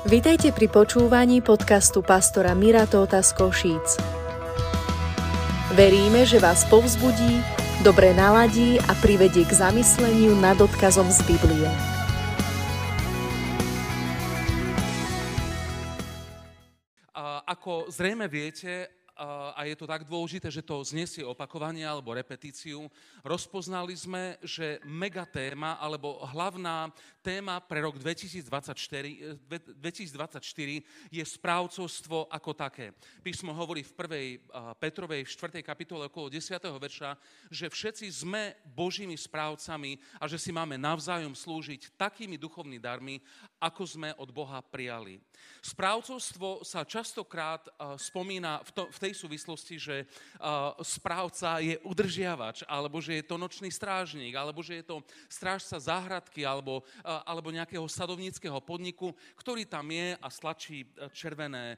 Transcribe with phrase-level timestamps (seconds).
[0.00, 4.00] Vitajte pri počúvaní podcastu pastora Mira Tóta z Košíc.
[5.76, 7.44] Veríme, že vás povzbudí,
[7.84, 11.68] dobre naladí a privedie k zamysleniu nad odkazom z Biblie.
[17.44, 18.88] Ako zrejme viete,
[19.52, 22.88] a je to tak dôležité, že to znesie opakovanie alebo repetíciu,
[23.20, 26.88] rozpoznali sme, že megatéma alebo hlavná
[27.20, 29.36] téma pre rok 2024,
[29.76, 30.40] 2024
[31.12, 32.96] je správcovstvo ako také.
[33.20, 33.92] Písmo hovorí v
[34.40, 34.76] 1.
[34.80, 35.60] Petrovej, v 4.
[35.60, 36.56] kapitole okolo 10.
[36.58, 37.14] verša,
[37.52, 43.20] že všetci sme Božími správcami a že si máme navzájom slúžiť takými duchovnými darmi,
[43.60, 45.20] ako sme od Boha prijali.
[45.60, 47.68] Správcovstvo sa častokrát
[48.00, 49.96] spomína v, to, v tej súvislosti, že
[50.80, 56.48] správca je udržiavač, alebo že je to nočný strážnik, alebo že je to strážca záhradky,
[56.48, 56.80] alebo,
[57.26, 61.74] alebo nejakého sadovníckého podniku, ktorý tam je a stlačí červené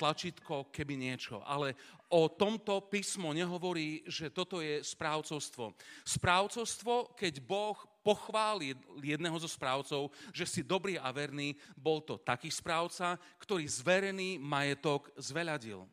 [0.00, 1.44] tlačítko, keby niečo.
[1.44, 1.76] Ale
[2.10, 5.76] o tomto písmo nehovorí, že toto je správcovstvo.
[6.02, 8.72] Správcovstvo, keď Boh pochváli
[9.04, 15.12] jedného zo správcov, že si dobrý a verný, bol to taký správca, ktorý zverený majetok
[15.20, 15.84] zveľadil.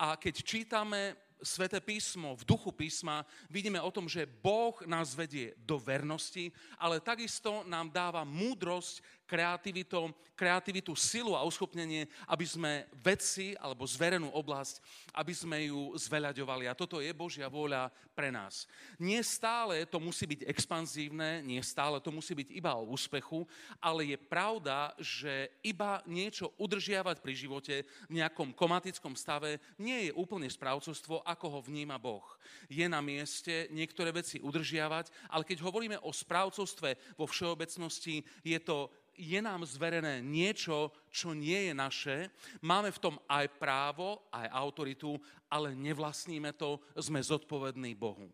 [0.00, 5.56] A keď čítame Sveté písmo, v duchu písma, vidíme o tom, že Boh nás vedie
[5.56, 13.54] do vernosti, ale takisto nám dáva múdrosť kreativitu, kreativitu, silu a uschopnenie, aby sme veci
[13.54, 14.82] alebo zverenú oblasť,
[15.14, 16.66] aby sme ju zveľaďovali.
[16.66, 18.66] A toto je Božia vôľa pre nás.
[18.98, 23.46] Nie stále to musí byť expanzívne, nie stále to musí byť iba o úspechu,
[23.78, 27.74] ale je pravda, že iba niečo udržiavať pri živote
[28.10, 32.24] v nejakom komatickom stave nie je úplne správcovstvo, ako ho vníma Boh.
[32.66, 38.88] Je na mieste niektoré veci udržiavať, ale keď hovoríme o správcovstve vo všeobecnosti, je to
[39.20, 42.16] je nám zverené niečo, čo nie je naše,
[42.64, 45.20] máme v tom aj právo, aj autoritu,
[45.52, 48.32] ale nevlastníme to, sme zodpovední Bohu.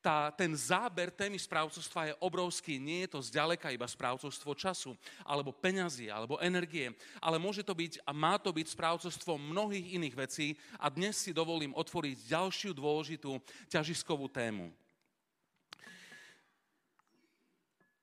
[0.00, 2.80] Tá, ten záber témy správcovstva je obrovský.
[2.80, 4.96] Nie je to zďaleka iba správcovstvo času,
[5.28, 6.88] alebo peňazí, alebo energie,
[7.20, 11.36] ale môže to byť a má to byť správcovstvo mnohých iných vecí a dnes si
[11.36, 13.36] dovolím otvoriť ďalšiu dôležitú
[13.68, 14.72] ťažiskovú tému.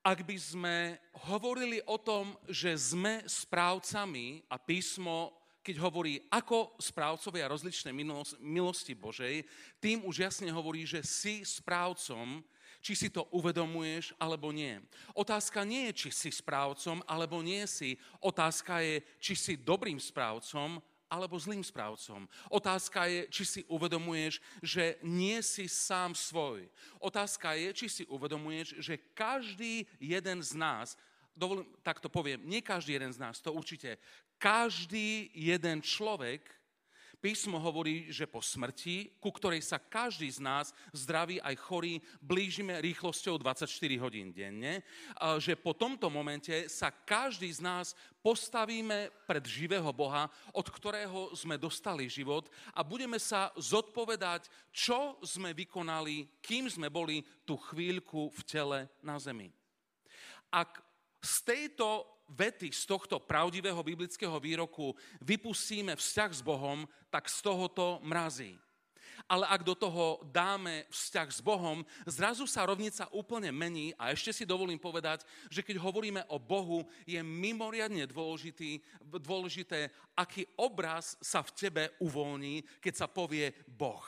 [0.07, 0.75] Ak by sme
[1.28, 7.91] hovorili o tom, že sme správcami a písmo, keď hovorí ako správcovia rozličné
[8.40, 9.44] milosti Božej,
[9.84, 12.40] tým už jasne hovorí, že si správcom,
[12.79, 14.79] či si to uvedomuješ alebo nie.
[15.12, 18.00] Otázka nie je, či si správcom alebo nie si.
[18.23, 22.28] Otázka je, či si dobrým správcom alebo zlým správcom.
[22.51, 26.68] Otázka je, či si uvedomuješ, že nie si sám svoj.
[27.00, 31.00] Otázka je, či si uvedomuješ, že každý jeden z nás,
[31.31, 33.96] dovolím, tak to poviem, nie každý jeden z nás, to určite,
[34.38, 36.44] každý jeden človek
[37.17, 42.78] Písmo hovorí, že po smrti, ku ktorej sa každý z nás, zdravý aj chorý, blížime
[42.78, 43.66] rýchlosťou 24
[43.97, 44.85] hodín denne,
[45.41, 51.57] že po tomto momente sa každý z nás postavíme pred živého Boha, od ktorého sme
[51.57, 58.41] dostali život a budeme sa zodpovedať, čo sme vykonali, kým sme boli tú chvíľku v
[58.45, 59.49] tele na zemi.
[60.53, 60.85] Ak
[61.17, 68.00] z tejto vety z tohto pravdivého biblického výroku vypustíme vzťah s Bohom, tak z tohoto
[68.04, 68.60] mrazí.
[69.26, 74.30] Ale ak do toho dáme vzťah s Bohom, zrazu sa rovnica úplne mení a ešte
[74.30, 81.42] si dovolím povedať, že keď hovoríme o Bohu, je mimoriadne dôležitý, dôležité, aký obraz sa
[81.42, 84.06] v tebe uvoľní, keď sa povie Boh.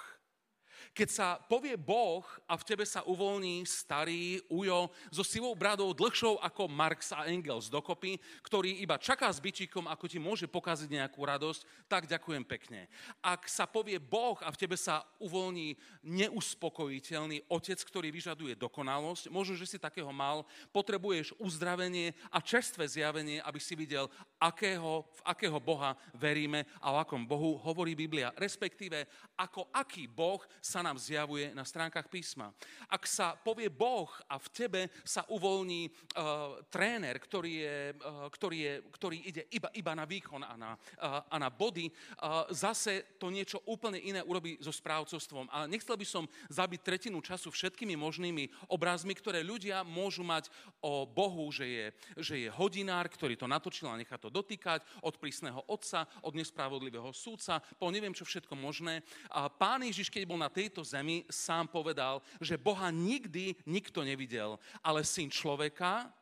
[0.93, 6.41] Keď sa povie Boh a v tebe sa uvoľní starý ujo so sivou bradou dlhšou
[6.43, 11.21] ako Marx a Engels dokopy, ktorý iba čaká s byčíkom, ako ti môže pokaziť nejakú
[11.23, 12.91] radosť, tak ďakujem pekne.
[13.23, 19.55] Ak sa povie Boh a v tebe sa uvoľní neuspokojiteľný otec, ktorý vyžaduje dokonalosť, možno,
[19.55, 20.43] že si takého mal,
[20.75, 26.99] potrebuješ uzdravenie a čerstvé zjavenie, aby si videl, akého, v akého Boha veríme a o
[26.99, 28.35] akom Bohu hovorí Biblia.
[28.35, 29.07] Respektíve,
[29.39, 32.55] ako aký Boh sa sa nám zjavuje na stránkach písma.
[32.87, 38.57] Ak sa povie Boh a v tebe sa uvoľní uh, tréner, ktorý, je, uh, ktorý,
[38.63, 43.19] je, ktorý ide iba, iba na výkon a na, uh, a na body, uh, zase
[43.19, 45.51] to niečo úplne iné urobí so správcovstvom.
[45.51, 50.47] Ale nechcel by som zabiť tretinu času všetkými možnými obrazmi, ktoré ľudia môžu mať
[50.79, 51.85] o Bohu, že je,
[52.23, 57.11] že je hodinár, ktorý to natočil a nechá to dotýkať, od prísneho otca, od nespravodlivého
[57.11, 59.03] súdca, po neviem čo všetko možné.
[59.27, 64.05] A pán Ježiš, keď bol na tej tejto zemi sám povedal, že Boha nikdy nikto
[64.05, 66.13] nevidel, ale syn človeka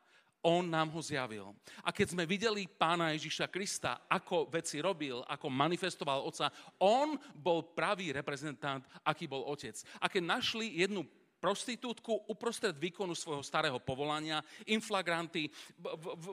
[0.48, 1.52] On nám ho zjavil.
[1.84, 6.48] A keď sme videli pána Ježiša Krista, ako veci robil, ako manifestoval Otca,
[6.80, 9.76] on bol pravý reprezentant, aký bol Otec.
[10.00, 11.04] A keď našli jednu
[11.44, 16.26] prostitútku uprostred výkonu svojho starého povolania, inflagranty, v, v, v,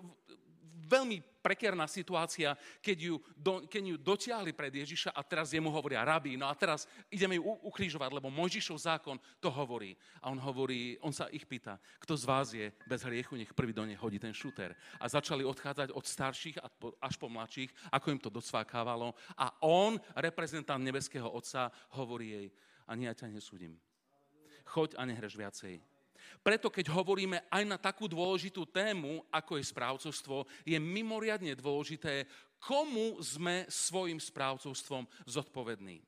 [0.84, 6.00] veľmi prekerná situácia, keď ju, do, keď ju dotiahli pred Ježiša a teraz jemu hovoria
[6.00, 9.92] rabí, no a teraz ideme ju ukrižovať, lebo Mojžišov zákon to hovorí.
[10.24, 13.76] A on hovorí, on sa ich pýta, kto z vás je bez hriechu, nech prvý
[13.76, 14.72] do nej hodí ten šúter.
[14.96, 16.56] A začali odchádzať od starších
[17.00, 19.12] až po mladších, ako im to docvákávalo.
[19.36, 22.46] A on, reprezentant nebeského Otca, hovorí jej,
[22.88, 23.76] ani ja ťa nesúdim.
[24.64, 25.93] Choď a nehreš viacej
[26.40, 32.24] preto, keď hovoríme aj na takú dôležitú tému, ako je správcovstvo, je mimoriadne dôležité,
[32.58, 36.00] komu sme svojim správcovstvom zodpovední.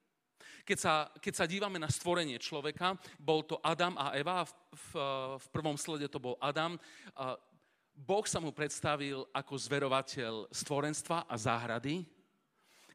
[0.67, 4.91] Keď sa, keď sa dívame na stvorenie človeka, bol to Adam a Eva, v, v,
[5.39, 6.75] v prvom slede to bol Adam.
[7.95, 12.03] Boh sa mu predstavil ako zverovateľ stvorenstva a záhrady,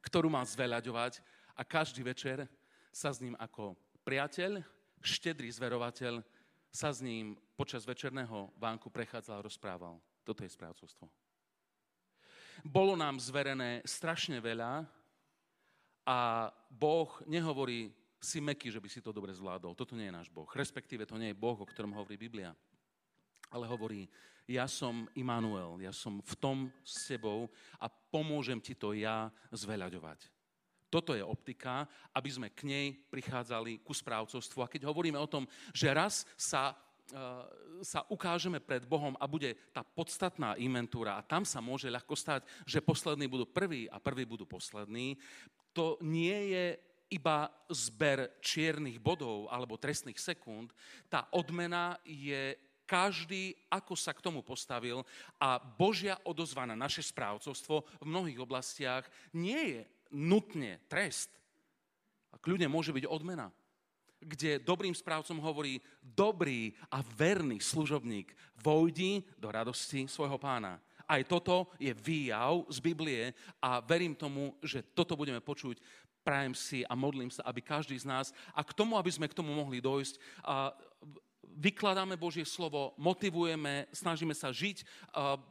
[0.04, 1.24] ktorú má zveľaďovať
[1.56, 2.44] a každý večer
[2.92, 4.60] sa s ním ako priateľ,
[5.00, 6.20] štedrý zverovateľ
[6.72, 10.00] sa s ním počas večerného vánku prechádzal a rozprával.
[10.24, 11.06] Toto je správcovstvo.
[12.64, 14.88] Bolo nám zverené strašne veľa
[16.08, 16.20] a
[16.72, 17.92] Boh nehovorí
[18.22, 19.74] si meky, že by si to dobre zvládol.
[19.74, 20.46] Toto nie je náš Boh.
[20.46, 22.54] Respektíve to nie je Boh, o ktorom hovorí Biblia.
[23.50, 24.06] Ale hovorí,
[24.46, 27.50] ja som Immanuel, ja som v tom s sebou
[27.82, 30.41] a pomôžem ti to ja zveľaďovať.
[30.92, 34.60] Toto je optika, aby sme k nej prichádzali ku správcovstvu.
[34.60, 37.48] A keď hovoríme o tom, že raz sa, uh,
[37.80, 42.44] sa ukážeme pred Bohom a bude tá podstatná inventúra a tam sa môže ľahko stať,
[42.68, 45.16] že poslední budú prví a prví budú poslední,
[45.72, 46.66] to nie je
[47.12, 50.76] iba zber čiernych bodov alebo trestných sekúnd.
[51.08, 52.56] Tá odmena je
[52.88, 55.08] každý, ako sa k tomu postavil
[55.40, 61.32] a Božia odozva na naše správcovstvo v mnohých oblastiach nie je nutne trest.
[62.32, 63.52] A kľudne môže byť odmena,
[64.22, 68.32] kde dobrým správcom hovorí dobrý a verný služobník,
[68.62, 70.78] vojdi do radosti svojho pána.
[71.10, 75.82] Aj toto je výjav z Biblie a verím tomu, že toto budeme počuť.
[76.22, 79.34] Prajem si a modlím sa, aby každý z nás, a k tomu, aby sme k
[79.34, 80.16] tomu mohli dojsť,
[80.46, 80.70] a
[81.58, 84.86] vykladáme Božie slovo, motivujeme, snažíme sa žiť,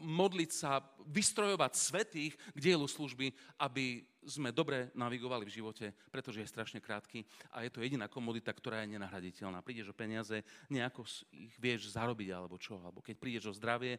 [0.00, 6.52] modliť sa, vystrojovať svetých k dielu služby, aby sme dobre navigovali v živote, pretože je
[6.52, 9.64] strašne krátky a je to jediná komodita, ktorá je nenahraditeľná.
[9.64, 13.96] Prídeš o peniaze, nejako ich vieš zarobiť alebo čo, alebo keď prídeš o zdravie,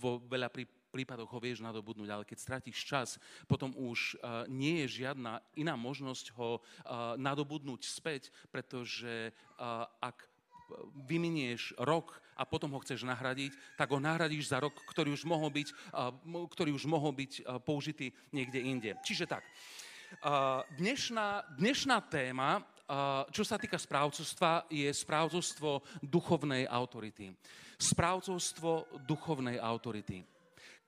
[0.00, 3.08] vo veľa prí, prípadoch ho vieš nadobudnúť, ale keď stratíš čas,
[3.46, 10.26] potom už uh, nie je žiadna iná možnosť ho uh, nadobudnúť späť, pretože uh, ak
[11.06, 15.52] vyminieš rok a potom ho chceš nahradiť, tak ho nahradíš za rok, ktorý už mohol
[15.52, 15.68] byť,
[16.24, 18.90] ktorý už mohol byť použitý niekde inde.
[19.04, 19.44] Čiže tak,
[20.80, 22.64] dnešná, dnešná téma,
[23.30, 27.30] čo sa týka správcovstva, je správcovstvo duchovnej autority.
[27.78, 30.24] Správcovstvo duchovnej autority.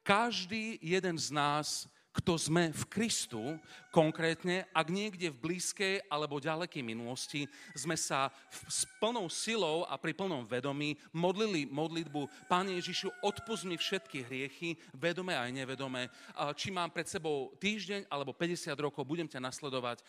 [0.02, 3.56] Každý jeden z nás kto sme v Kristu,
[3.92, 7.44] konkrétne, ak niekde v blízkej alebo ďalekej minulosti
[7.76, 8.32] sme sa
[8.66, 14.80] s plnou silou a pri plnom vedomí modlili modlitbu Pane Ježišu, odpust mi všetky hriechy,
[14.96, 16.08] vedomé aj nevedomé.
[16.56, 20.00] Či mám pred sebou týždeň alebo 50 rokov, budem ťa nasledovať,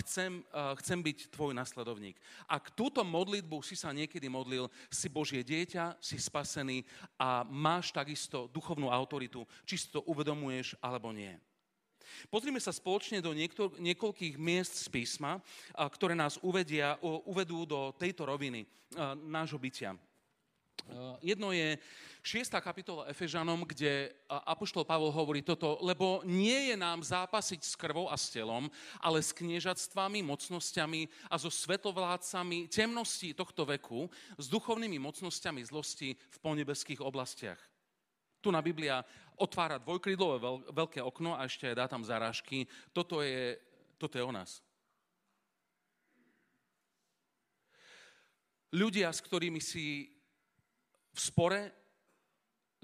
[0.00, 0.40] chcem,
[0.80, 2.16] chcem byť tvoj nasledovník.
[2.48, 6.80] Ak túto modlitbu si sa niekedy modlil, si Božie dieťa, si spasený
[7.20, 11.36] a máš takisto duchovnú autoritu, či si to uvedomuješ alebo nie.
[12.28, 13.34] Pozrime sa spoločne do
[13.76, 15.42] niekoľkých miest z písma,
[15.74, 18.66] ktoré nás uvedia, uvedú do tejto roviny
[19.28, 19.96] nášho bytia.
[21.20, 21.76] Jedno je
[22.24, 22.48] 6.
[22.64, 28.16] kapitola Efežanom, kde Apoštol Pavol hovorí toto, lebo nie je nám zápasiť s krvou a
[28.16, 28.72] s telom,
[29.04, 34.08] ale s kniežatstvami, mocnosťami a so svetovládcami temností tohto veku,
[34.40, 37.60] s duchovnými mocnosťami zlosti v ponebeských oblastiach.
[38.38, 39.02] Tu na Biblia
[39.38, 42.66] otvára dvojkrydlové veľké okno a ešte dá tam zarážky.
[42.90, 43.58] Toto je,
[43.98, 44.62] toto je o nás.
[48.74, 50.12] Ľudia, s ktorými si
[51.14, 51.60] v spore,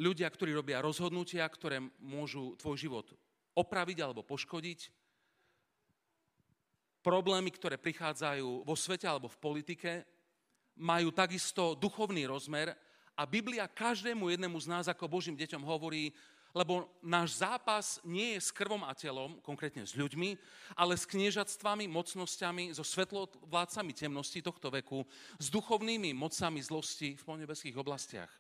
[0.01, 3.07] ľudia, ktorí robia rozhodnutia, ktoré môžu tvoj život
[3.55, 4.91] opraviť alebo poškodiť,
[7.05, 9.93] problémy, ktoré prichádzajú vo svete alebo v politike,
[10.81, 12.73] majú takisto duchovný rozmer
[13.15, 16.11] a Biblia každému jednému z nás ako Božím deťom hovorí,
[16.55, 20.39] lebo náš zápas nie je s krvom a telom, konkrétne s ľuďmi,
[20.79, 25.03] ale s kniežatstvami, mocnosťami, so svetlovládcami temnosti tohto veku,
[25.43, 28.31] s duchovnými mocami zlosti v ponebeských oblastiach.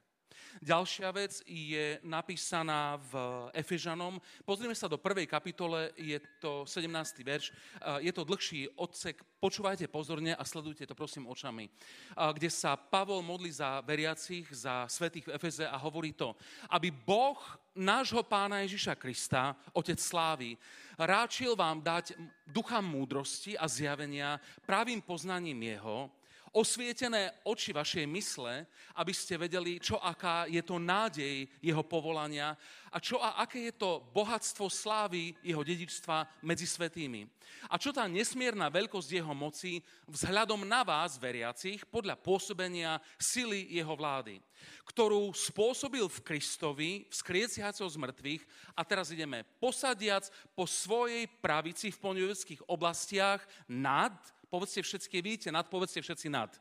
[0.62, 3.12] Ďalšia vec je napísaná v
[3.50, 4.22] Efežanom.
[4.46, 6.86] Pozrieme sa do prvej kapitole, je to 17.
[7.26, 7.50] verš.
[7.98, 11.66] Je to dlhší odsek, počúvajte pozorne a sledujte to prosím očami.
[12.14, 16.38] Kde sa Pavol modlí za veriacich, za svetých v Efeze a hovorí to,
[16.70, 17.38] aby Boh
[17.74, 20.54] nášho pána Ježiša Krista, Otec Slávy,
[20.94, 22.14] ráčil vám dať
[22.46, 26.14] ducha múdrosti a zjavenia pravým poznaním Jeho,
[26.54, 28.62] osvietené oči vašej mysle,
[28.94, 32.54] aby ste vedeli, čo aká je to nádej jeho povolania
[32.94, 37.26] a čo a aké je to bohatstvo slávy jeho dedičstva medzi svetými.
[37.66, 43.98] A čo tá nesmierna veľkosť jeho moci vzhľadom na vás, veriacich, podľa pôsobenia sily jeho
[43.98, 44.38] vlády,
[44.86, 48.42] ktorú spôsobil v Kristovi, vzkrieciaceho z mŕtvych,
[48.78, 54.14] a teraz ideme posadiac po svojej pravici v ponevských oblastiach nad
[54.54, 56.54] povedzte všetky, vidíte, nad, povedzte všetci nad.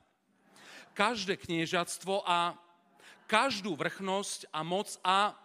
[0.98, 2.58] Každé kniežatstvo a
[3.30, 5.38] každú vrchnosť a moc a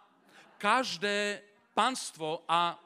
[0.57, 1.45] každé
[1.77, 2.81] panstvo a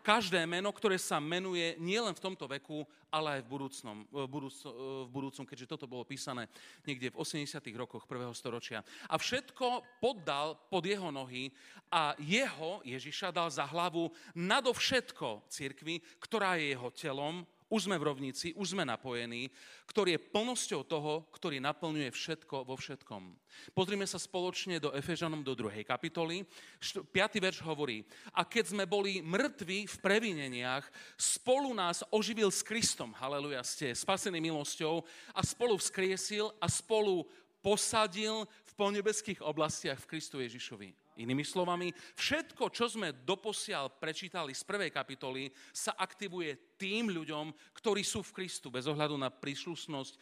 [0.00, 4.56] každé meno, ktoré sa menuje nielen v tomto veku, ale aj v budúcnom, v, budúc,
[5.04, 6.48] v budúcom, keďže toto bolo písané
[6.88, 7.60] niekde v 80.
[7.76, 8.80] rokoch prvého storočia.
[9.12, 11.52] A všetko poddal pod jeho nohy
[11.92, 18.12] a jeho, Ježiša, dal za hlavu nadovšetko cirkvi, ktorá je jeho telom, už sme v
[18.12, 19.48] rovnici, už sme napojení,
[19.88, 23.32] ktorý je plnosťou toho, ktorý naplňuje všetko vo všetkom.
[23.72, 26.44] Pozrime sa spoločne do Efežanom do druhej kapitoly.
[26.84, 27.08] 5.
[27.40, 28.04] verš hovorí,
[28.36, 30.84] a keď sme boli mŕtvi v previneniach,
[31.16, 35.00] spolu nás oživil s Kristom, haleluja, ste spasení milosťou,
[35.32, 37.24] a spolu vzkriesil a spolu
[37.64, 41.01] posadil v polnebeských oblastiach v Kristu Ježišovi.
[41.20, 48.00] Inými slovami, všetko, čo sme doposiaľ prečítali z prvej kapitoly, sa aktivuje tým ľuďom, ktorí
[48.02, 50.12] sú v Kristu, bez ohľadu na príslušnosť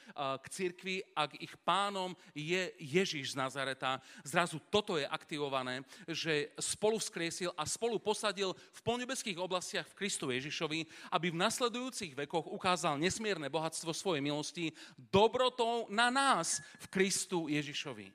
[0.43, 4.03] k cirkvi a k ich pánom je Ježiš z Nazareta.
[4.27, 10.29] Zrazu toto je aktivované, že spolu vzkriesil a spolu posadil v polnebeských oblastiach v Kristu
[10.35, 10.85] Ježišovi,
[11.17, 18.13] aby v nasledujúcich vekoch ukázal nesmierne bohatstvo svojej milosti dobrotou na nás v Kristu Ježišovi.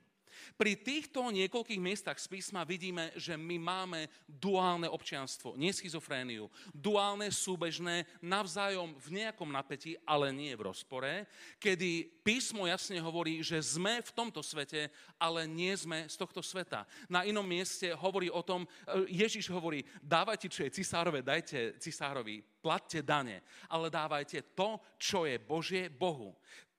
[0.54, 4.00] Pri týchto niekoľkých miestach z písma vidíme, že my máme
[4.30, 6.46] duálne občianstvo, nie schizofréniu.
[6.70, 11.26] Duálne, súbežné, navzájom v nejakom napätí, ale nie v rozpore,
[11.58, 14.88] kedy písmo jasne hovorí, že sme v tomto svete,
[15.18, 16.86] ale nie sme z tohto sveta.
[17.10, 18.68] Na inom mieste hovorí o tom, e,
[19.10, 25.38] Ježiš hovorí, dávajte, čo je cisárové, dajte cisárovi, platte dane, ale dávajte to, čo je
[25.38, 26.34] Božie Bohu.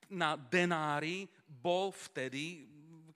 [0.08, 2.68] Na denári bol vtedy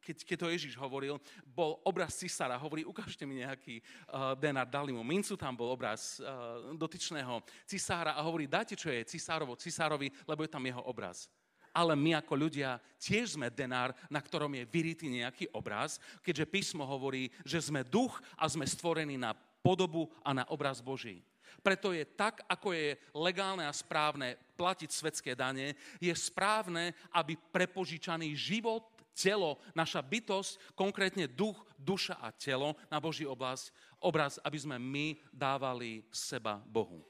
[0.01, 2.57] keď, keď to Ježiš hovoril, bol obraz cisára.
[2.57, 8.17] Hovorí, ukážte mi nejaký uh, denár, dali mu mincu, tam bol obraz uh, dotyčného cisára
[8.17, 11.29] a hovorí, dajte, čo je cisárovo cisárovi, lebo je tam jeho obraz
[11.71, 16.83] ale my ako ľudia tiež sme denár, na ktorom je vyritý nejaký obraz, keďže písmo
[16.83, 19.31] hovorí, že sme duch a sme stvorení na
[19.63, 21.23] podobu a na obraz Boží.
[21.59, 28.31] Preto je tak, ako je legálne a správne platiť svetské dane, je správne, aby prepožičaný
[28.35, 34.77] život telo, naša bytosť, konkrétne duch, duša a telo na Boží oblasť, obraz, aby sme
[34.81, 37.05] my dávali seba Bohu.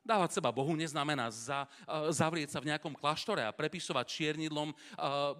[0.00, 5.36] Dávať seba Bohu neznamená za, uh, zavrieť sa v nejakom kláštore a prepisovať čiernidlom uh,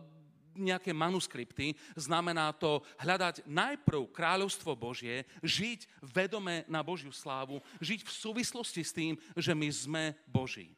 [0.54, 1.78] nejaké manuskripty.
[1.96, 8.92] Znamená to hľadať najprv kráľovstvo Božie, žiť vedome na Božiu slávu, žiť v súvislosti s
[8.92, 10.76] tým, že my sme Boží.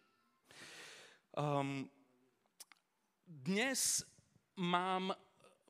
[1.32, 1.88] Um,
[3.26, 4.04] dnes
[4.56, 5.14] mám,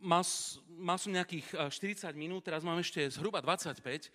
[0.01, 0.25] mal,
[0.69, 4.11] mal som nejakých 40 eh, minút, teraz mám ešte zhruba 25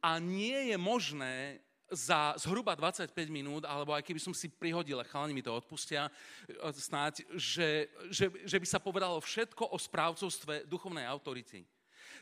[0.00, 1.60] a nie je možné
[1.90, 6.06] za zhruba 25 minút, alebo aj keby som si prihodil, a chalani mi to odpustia,
[6.46, 11.66] eh, snáď, že, že, že by sa povedalo všetko o správcovstve duchovnej autority.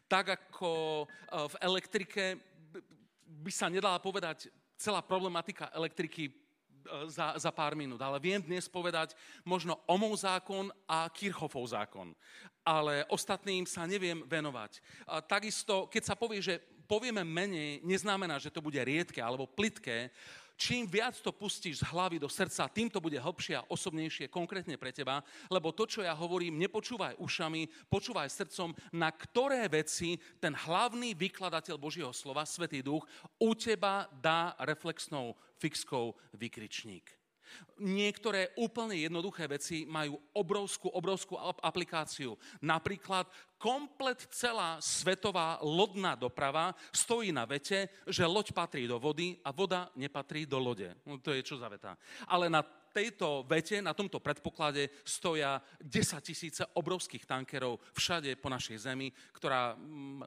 [0.08, 2.24] Tak ako eh, v elektrike
[3.28, 6.47] by sa nedala povedať celá problematika elektriky
[7.08, 9.14] za, za pár minút, ale viem dnes povedať
[9.44, 12.12] možno Omov zákon a Kirchhoffov zákon,
[12.64, 14.82] ale ostatným sa neviem venovať.
[15.08, 20.08] A takisto, keď sa povie, že povieme menej, neznamená, že to bude riedke alebo plitké,
[20.58, 24.74] čím viac to pustíš z hlavy do srdca, tým to bude hlbšie a osobnejšie konkrétne
[24.74, 30.52] pre teba, lebo to, čo ja hovorím, nepočúvaj ušami, počúvaj srdcom, na ktoré veci ten
[30.52, 33.06] hlavný vykladateľ Božieho slova, Svetý Duch,
[33.38, 37.17] u teba dá reflexnou fixkou vykričník.
[37.78, 42.34] Niektoré úplne jednoduché veci majú obrovskú, obrovskú aplikáciu.
[42.58, 49.50] Napríklad komplet celá svetová lodná doprava stojí na vete, že loď patrí do vody a
[49.50, 50.90] voda nepatrí do lode.
[51.06, 51.98] No, to je čo za veta.
[52.26, 52.62] Ale na
[52.98, 59.76] tejto vete, na tomto predpoklade stoja 10 tisíce obrovských tankerov všade po našej zemi, ktorá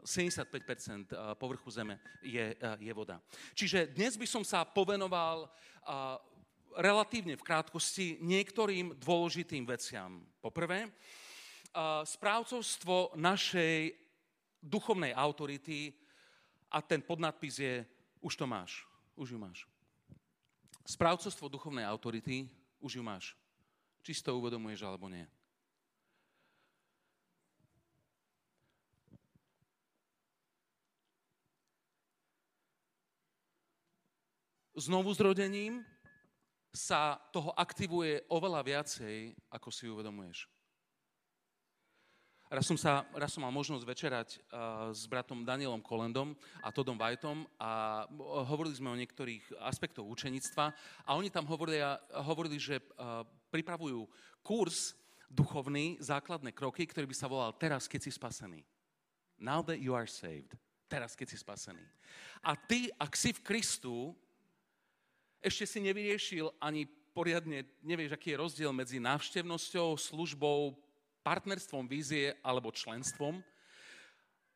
[0.05, 3.19] 75% mm, povrchu zeme je, je voda.
[3.57, 5.49] Čiže dnes by som sa povenoval
[6.77, 10.23] relatívne v krátkosti niektorým dôležitým veciam.
[10.39, 10.91] Poprvé,
[12.05, 13.95] správcovstvo našej
[14.61, 15.95] duchovnej autority
[16.71, 17.83] a ten podnadpis je
[18.21, 18.85] už to máš,
[19.17, 19.65] už ju máš.
[20.85, 22.49] Správcovstvo duchovnej autority,
[22.81, 23.37] už ju máš.
[24.01, 25.25] Či si to uvedomuješ, alebo nie.
[34.73, 35.85] Znovu zrodením
[36.71, 40.47] sa toho aktivuje oveľa viacej, ako si uvedomuješ.
[42.51, 46.99] Raz som, sa, raz som mal možnosť večerať uh, s bratom Danielom Kolendom a Todom
[46.99, 48.03] Whiteom a
[48.43, 50.75] hovorili sme o niektorých aspektoch učenictva
[51.07, 51.79] a oni tam hovorili,
[52.11, 53.23] hovorili že uh,
[53.55, 54.03] pripravujú
[54.43, 54.99] kurz
[55.31, 58.67] duchovný, základné kroky, ktorý by sa volal Teraz, keď si spasený.
[59.39, 60.51] Now that you are saved.
[60.91, 61.79] Teraz, keď si spasený.
[62.43, 64.11] A ty, ak si v Kristu,
[65.41, 70.77] ešte si nevyriešil ani poriadne, nevieš, aký je rozdiel medzi návštevnosťou, službou,
[71.25, 73.41] partnerstvom, vízie alebo členstvom,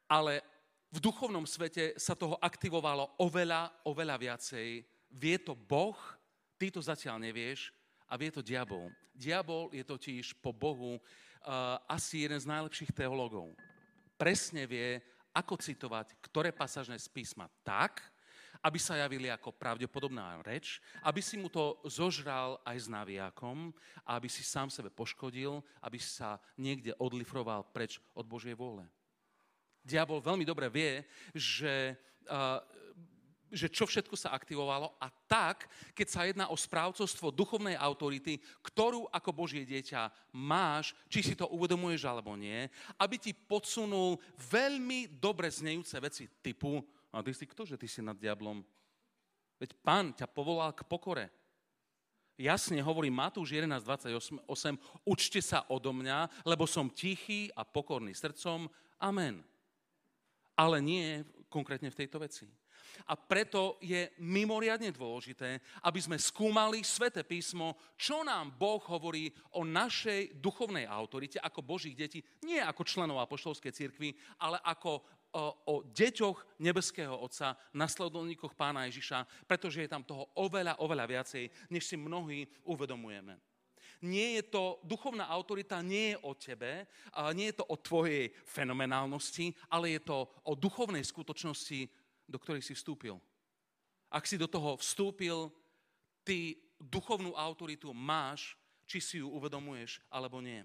[0.06, 0.46] ale
[0.94, 4.86] v duchovnom svete sa toho aktivovalo oveľa, oveľa viacej.
[5.12, 5.98] Vie to Boh,
[6.56, 7.74] ty to zatiaľ nevieš
[8.08, 8.88] a vie to diabol.
[9.12, 13.52] Diabol je totiž po Bohu uh, asi jeden z najlepších teológov.
[14.16, 15.04] Presne vie,
[15.36, 18.00] ako citovať ktoré pasážne z písma tak,
[18.66, 23.70] aby sa javili ako pravdepodobná reč, aby si mu to zožral aj s naviakom
[24.06, 28.86] aby si sám sebe poškodil, aby sa niekde odlifroval preč od Božej vôle.
[29.86, 31.94] Diabol veľmi dobre vie, že,
[32.26, 32.58] uh,
[33.54, 39.06] že čo všetko sa aktivovalo a tak, keď sa jedná o správcovstvo duchovnej autority, ktorú
[39.14, 42.66] ako Božie dieťa máš, či si to uvedomuješ alebo nie,
[42.98, 44.18] aby ti podsunul
[44.50, 46.82] veľmi dobre znejúce veci typu
[47.16, 48.60] a ty si kto, že ty si nad diablom?
[49.56, 51.32] Veď pán ťa povolal k pokore.
[52.36, 54.44] Jasne hovorí Matúš 11.28,
[55.08, 58.68] učte sa odo mňa, lebo som tichý a pokorný srdcom.
[59.00, 59.40] Amen.
[60.60, 62.52] Ale nie konkrétne v tejto veci.
[63.08, 69.68] A preto je mimoriadne dôležité, aby sme skúmali Svete písmo, čo nám Boh hovorí o
[69.68, 75.04] našej duchovnej autorite ako Božích detí, nie ako členov apoštolskej cirkvi, ale ako
[75.36, 81.52] o, o deťoch nebeského Otca, nasledovníkoch pána Ježiša, pretože je tam toho oveľa, oveľa viacej,
[81.68, 83.36] než si mnohí uvedomujeme.
[84.04, 86.88] Nie je to, duchovná autorita nie je o tebe,
[87.36, 91.88] nie je to o tvojej fenomenálnosti, ale je to o duchovnej skutočnosti,
[92.28, 93.20] do ktorej si vstúpil.
[94.12, 95.52] Ak si do toho vstúpil,
[96.24, 100.62] ty duchovnú autoritu máš, či si ju uvedomuješ alebo nie.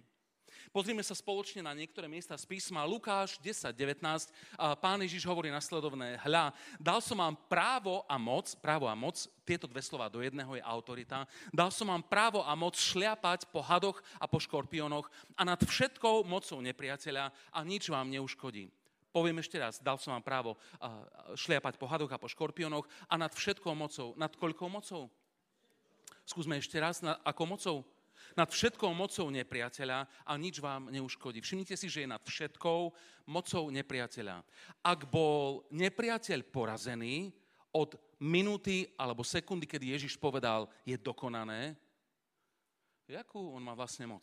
[0.68, 2.84] Pozrime sa spoločne na niektoré miesta z písma.
[2.84, 4.00] Lukáš 10, 19.
[4.78, 6.20] Pán Ježiš hovorí nasledovné.
[6.20, 9.16] Hľa, dal som vám právo a moc, právo a moc,
[9.48, 11.24] tieto dve slova do jedného je autorita.
[11.50, 16.22] Dal som vám právo a moc šliapať po hadoch a po škorpiónoch a nad všetkou
[16.28, 18.70] mocou nepriateľa a nič vám neuškodí.
[19.10, 20.54] Poviem ešte raz, dal som vám právo
[21.34, 24.14] šliapať po hadoch a po škorpiónoch a nad všetkou mocou.
[24.14, 25.10] Nad koľkou mocou?
[26.22, 27.76] Skúsme ešte raz, na, ako mocou?
[28.38, 31.42] Nad všetkou mocou nepriateľa a nič vám neuškodí.
[31.42, 32.80] Všimnite si, že je nad všetkou
[33.30, 34.42] mocou nepriateľa.
[34.82, 37.30] Ak bol nepriateľ porazený
[37.70, 41.78] od minúty alebo sekundy, kedy Ježiš povedal, je dokonané,
[43.06, 44.22] jakú on má vlastne moc?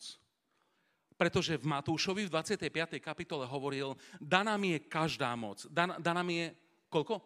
[1.18, 3.02] Pretože v Matúšovi v 25.
[3.02, 5.66] kapitole hovoril, daná mi je každá moc.
[5.66, 6.46] Dan, daná mi je,
[6.86, 7.18] koľko?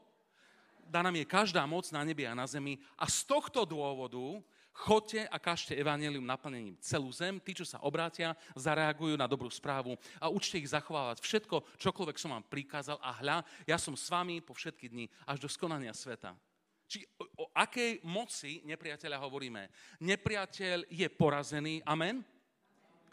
[0.88, 4.40] Daná mi je každá moc na nebi a na zemi a z tohto dôvodu
[4.72, 7.36] Chodte a kažte evanelium naplnením celú zem.
[7.36, 12.32] Tí, čo sa obrátia, zareagujú na dobrú správu a učte ich zachovávať všetko, čokoľvek som
[12.32, 13.36] vám prikázal a hľa,
[13.68, 16.32] ja som s vami po všetky dni až do skonania sveta.
[16.88, 19.68] Či o, o akej moci nepriateľa hovoríme?
[20.00, 22.24] Nepriateľ je porazený, amen?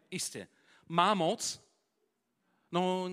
[0.07, 0.47] Isté.
[0.87, 1.59] Má moc?
[2.71, 3.11] No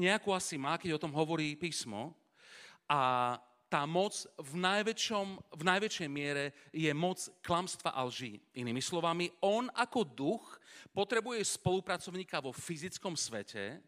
[0.00, 2.16] nejakú asi má, keď o tom hovorí písmo.
[2.88, 3.36] A
[3.72, 8.36] tá moc v, najväčšom, v najväčšej miere je moc klamstva a lží.
[8.60, 10.44] Inými slovami, on ako duch
[10.92, 13.80] potrebuje spolupracovníka vo fyzickom svete,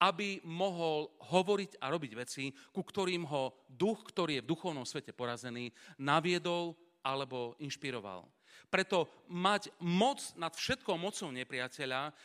[0.00, 5.12] aby mohol hovoriť a robiť veci, ku ktorým ho duch, ktorý je v duchovnom svete
[5.12, 6.72] porazený, naviedol
[7.04, 8.24] alebo inšpiroval.
[8.72, 12.16] Preto mať moc nad všetkou mocou nepriateľa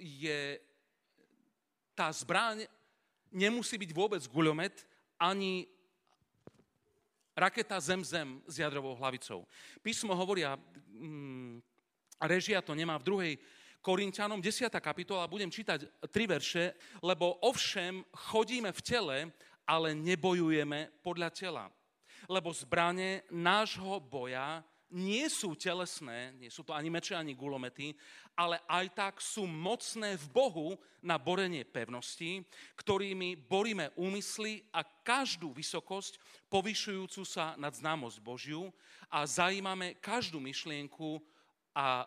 [0.00, 0.64] je
[1.92, 2.64] tá zbraň
[3.36, 4.80] nemusí byť vôbec guľomet,
[5.20, 5.75] ani
[7.36, 9.44] raketa Zem-Zem s jadrovou hlavicou.
[9.84, 10.56] Písmo hovoria,
[10.88, 11.60] mm,
[12.24, 13.32] režia to nemá v druhej
[13.84, 14.66] Korintianom 10.
[14.82, 19.18] kapitola, budem čítať tri verše, lebo ovšem chodíme v tele,
[19.62, 21.64] ale nebojujeme podľa tela.
[22.26, 27.96] Lebo zbranie nášho boja nie sú telesné, nie sú to ani meče, ani gulomety,
[28.38, 30.68] ale aj tak sú mocné v Bohu
[31.02, 32.44] na borenie pevnosti,
[32.78, 38.70] ktorými boríme úmysly a každú vysokosť povyšujúcu sa nad známosť Božiu
[39.10, 41.18] a zajímame každú myšlienku
[41.74, 42.06] a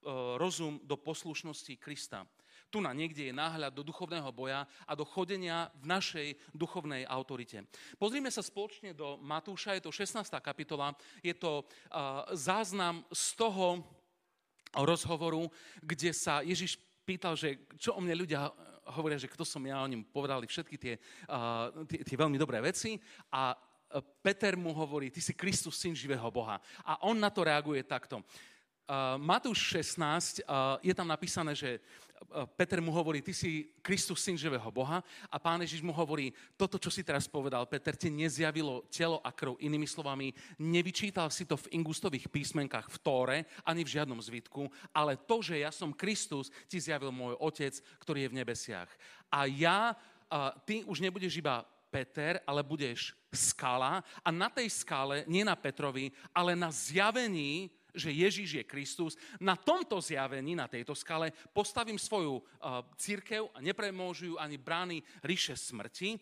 [0.00, 2.24] E, rozum do poslušnosti Krista.
[2.70, 7.66] Tu na niekde je náhľad do duchovného boja a do chodenia v našej duchovnej autorite.
[7.98, 10.22] Pozrime sa spoločne do Matúša, je to 16.
[10.38, 13.82] kapitola, je to uh, záznam z toho
[14.70, 15.50] rozhovoru,
[15.82, 18.46] kde sa Ježiš pýtal, že čo o mne ľudia
[18.94, 20.94] hovoria, že kto som ja, oni mu povedali všetky tie,
[21.26, 22.94] uh, tie, tie veľmi dobré veci
[23.34, 23.58] a
[24.22, 26.62] Peter mu hovorí, ty si Kristus, syn živého Boha.
[26.86, 28.22] A on na to reaguje takto.
[29.22, 30.42] Matúš 16,
[30.82, 31.78] je tam napísané, že
[32.58, 35.00] Peter mu hovorí, ty si Kristus, syn živého Boha
[35.30, 39.30] a pán Ježiš mu hovorí, toto, čo si teraz povedal, Peter, ti nezjavilo telo a
[39.32, 39.56] krv.
[39.62, 45.16] Inými slovami, nevyčítal si to v ingustových písmenkách v Tóre, ani v žiadnom zvitku, ale
[45.16, 48.90] to, že ja som Kristus, ti zjavil môj Otec, ktorý je v nebesiach.
[49.32, 49.94] A ja,
[50.68, 56.10] ty už nebudeš iba Peter, ale budeš skala a na tej skále, nie na Petrovi,
[56.34, 62.38] ale na zjavení že Ježíš je Kristus, na tomto zjavení, na tejto skale, postavím svoju
[62.38, 66.20] uh, církev a nepremôžu ani brány ríše smrti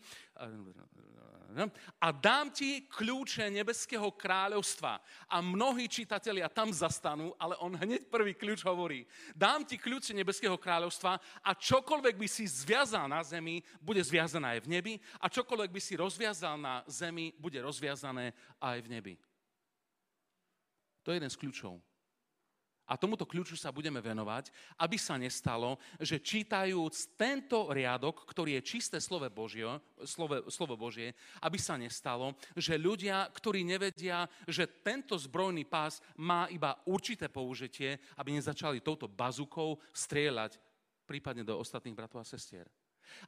[1.97, 5.01] a dám ti kľúče nebeského kráľovstva.
[5.29, 9.03] A mnohí čitatelia tam zastanú, ale on hneď prvý kľúč hovorí.
[9.33, 14.61] Dám ti kľúče nebeského kráľovstva a čokoľvek by si zviazal na zemi, bude zviazané aj
[14.65, 19.13] v nebi a čokoľvek by si rozviazal na zemi, bude rozviazané aj v nebi.
[21.03, 21.79] To je jeden z kľúčov.
[22.89, 24.49] A tomuto kľúču sa budeme venovať,
[24.81, 29.69] aby sa nestalo, že čítajúc tento riadok, ktorý je čisté slovo Božie,
[30.01, 31.13] slovo, slovo Božie,
[31.45, 38.01] aby sa nestalo, že ľudia, ktorí nevedia, že tento zbrojný pás má iba určité použitie,
[38.17, 40.57] aby nezačali touto bazukou strieľať
[41.05, 42.65] prípadne do ostatných bratov a sestier.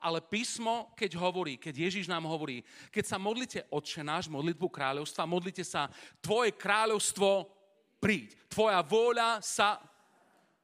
[0.01, 5.29] Ale písmo, keď hovorí, keď Ježiš nám hovorí, keď sa modlite Otče náš, modlitbu kráľovstva,
[5.29, 5.89] modlite sa,
[6.21, 7.60] tvoje kráľovstvo
[8.01, 8.33] príď.
[8.49, 9.77] Tvoja vôľa sa,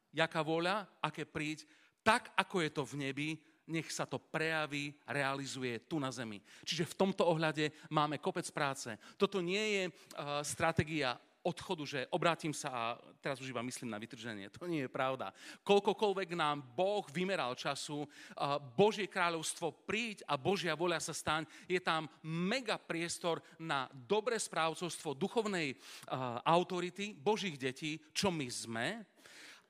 [0.09, 1.69] jaká vôľa, aké príď,
[2.01, 3.29] tak ako je to v nebi,
[3.67, 6.39] nech sa to prejaví, realizuje tu na zemi.
[6.63, 8.87] Čiže v tomto ohľade máme kopec práce.
[9.19, 12.83] Toto nie je uh, stratégia odchodu, že obrátim sa a
[13.23, 14.51] teraz už iba myslím na vytrženie.
[14.51, 15.31] To nie je pravda.
[15.63, 18.03] Koľkokoľvek nám Boh vymeral času,
[18.75, 25.15] Božie kráľovstvo príď a Božia voľa sa staň, je tam mega priestor na dobré správcovstvo
[25.15, 25.79] duchovnej
[26.43, 28.87] autority Božích detí, čo my sme.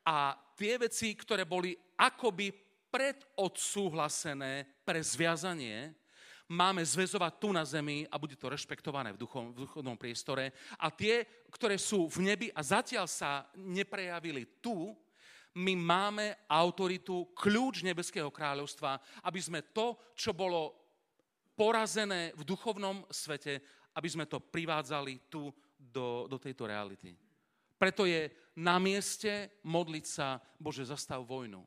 [0.07, 2.49] A tie veci, ktoré boli akoby
[2.87, 5.93] predodsúhlasené pre zviazanie,
[6.47, 10.55] máme zväzovať tu na zemi a bude to rešpektované v, duchom, v duchovnom priestore.
[10.79, 14.95] A tie, ktoré sú v nebi a zatiaľ sa neprejavili tu,
[15.57, 20.77] my máme autoritu, kľúč nebeského kráľovstva, aby sme to, čo bolo
[21.57, 23.57] porazené v duchovnom svete,
[23.97, 27.17] aby sme to privádzali tu do, do tejto reality.
[27.77, 28.29] Preto je
[28.61, 31.65] na mieste modliť sa, Bože, zastav vojnu.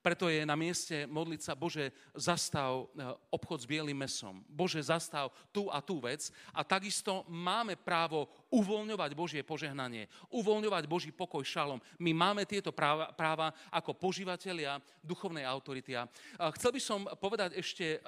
[0.00, 4.40] Preto je na mieste modliť sa, Bože, zastav e, obchod s bielým mesom.
[4.48, 6.32] Bože, zastav tú a tú vec.
[6.56, 11.78] A takisto máme právo uvoľňovať Božie požehnanie, uvoľňovať Boží pokoj šalom.
[12.02, 15.94] My máme tieto práva, práva ako požívateľia duchovnej autority.
[15.94, 16.10] A
[16.58, 18.02] chcel by som povedať ešte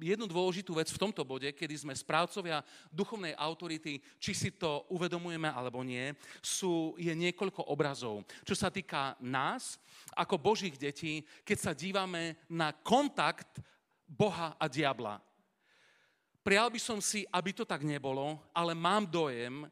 [0.00, 5.52] jednu dôležitú vec v tomto bode, kedy sme správcovia duchovnej autority, či si to uvedomujeme
[5.52, 8.24] alebo nie, sú, je niekoľko obrazov.
[8.48, 9.76] Čo sa týka nás,
[10.16, 13.60] ako Božích detí, keď sa dívame na kontakt
[14.08, 15.20] Boha a diabla.
[16.42, 19.62] Prial by som si, aby to tak nebolo, ale mám dojem,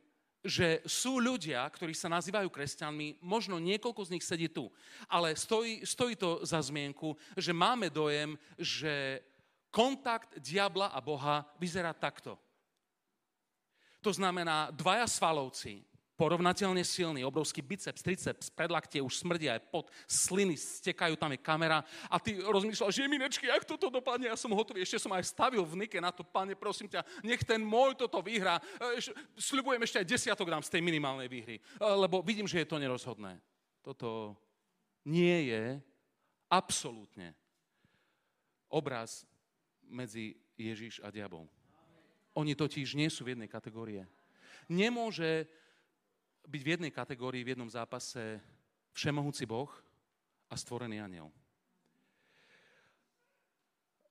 [0.40, 4.72] že sú ľudia, ktorí sa nazývajú kresťanmi, možno niekoľko z nich sedí tu,
[5.04, 9.20] ale stojí, stojí to za zmienku, že máme dojem, že
[9.68, 12.40] kontakt diabla a Boha vyzerá takto.
[14.00, 15.84] To znamená, dvaja svalovci,
[16.20, 21.80] porovnateľne silný, obrovský biceps, triceps, predlaktie už smrdia aj pod sliny stekajú, tam je kamera
[22.12, 25.64] a ty rozmýšľaš, že minečky, jak toto dopadne, ja som hotový, ešte som aj stavil
[25.64, 28.60] v Nike na to, pane, prosím ťa, nech ten môj toto vyhrá.
[28.60, 29.00] E,
[29.40, 32.76] sľubujem ešte aj desiatok dám z tej minimálnej výhry, e, lebo vidím, že je to
[32.76, 33.40] nerozhodné.
[33.80, 34.36] Toto
[35.08, 35.80] nie je
[36.52, 37.32] absolútne
[38.68, 39.24] obraz
[39.88, 41.48] medzi Ježiš a diabol.
[42.36, 44.04] Oni totiž nie sú v jednej kategórie.
[44.68, 45.48] Nemôže
[46.46, 48.40] byť v jednej kategórii v jednom zápase
[48.92, 49.70] všemohúci Boh
[50.50, 51.30] a stvorený aniel.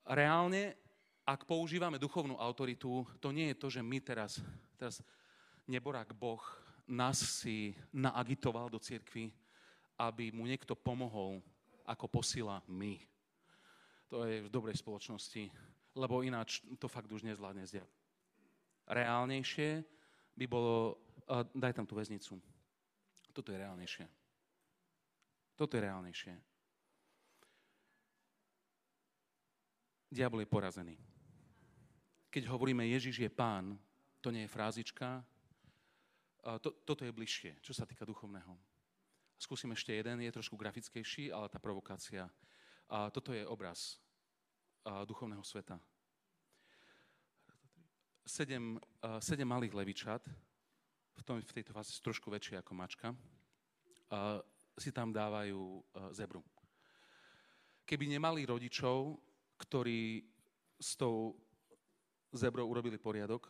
[0.10, 0.74] Reálne,
[1.22, 4.42] ak používame duchovnú autoritu, to nie je to, že my teraz,
[4.74, 5.06] teraz
[5.70, 6.42] neborák Boh
[6.90, 9.30] nás si naagitoval do cirkvy,
[10.02, 11.38] aby mu niekto pomohol
[11.86, 12.98] ako posila my.
[14.10, 15.54] To je v dobrej spoločnosti,
[15.94, 17.92] lebo ináč to fakt už nezvládne zdiať.
[18.90, 19.86] Reálnejšie
[20.34, 20.98] by bolo,
[21.54, 22.42] daj tam tú väznicu.
[23.30, 24.06] Toto je reálnejšie.
[25.54, 26.34] Toto je reálnejšie.
[30.10, 30.98] Diabol je porazený.
[32.34, 33.78] Keď hovoríme Ježiš je pán,
[34.22, 35.22] to nie je frázička,
[36.66, 38.58] to, toto je bližšie, čo sa týka duchovného.
[39.38, 42.26] Skúsim ešte jeden, je trošku grafickejší, ale tá provokácia.
[42.90, 44.02] A toto je obraz
[45.06, 45.78] duchovného sveta.
[48.26, 48.82] Sedem,
[49.22, 50.26] sedem malých levičat,
[51.18, 53.08] v, tom, v tejto fáze trošku väčšie ako mačka,
[54.12, 54.44] a,
[54.78, 55.82] si tam dávajú a,
[56.14, 56.44] zebru.
[57.90, 59.18] Keby nemali rodičov,
[59.58, 60.24] ktorí
[60.78, 61.36] s tou
[62.32, 63.50] zebrou urobili poriadok,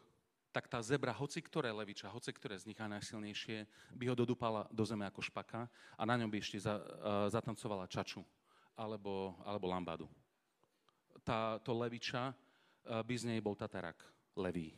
[0.49, 4.65] tak tá zebra, hoci ktoré leviča, hoci ktoré z nich a najsilnejšie, by ho dodupala
[4.73, 8.25] do zeme ako špaka a na ňom by ešte za, uh, zatancovala čaču
[8.73, 10.07] alebo, alebo lambadu.
[11.21, 14.01] Tá, to leviča uh, by z nej bol tatarak
[14.33, 14.73] levý.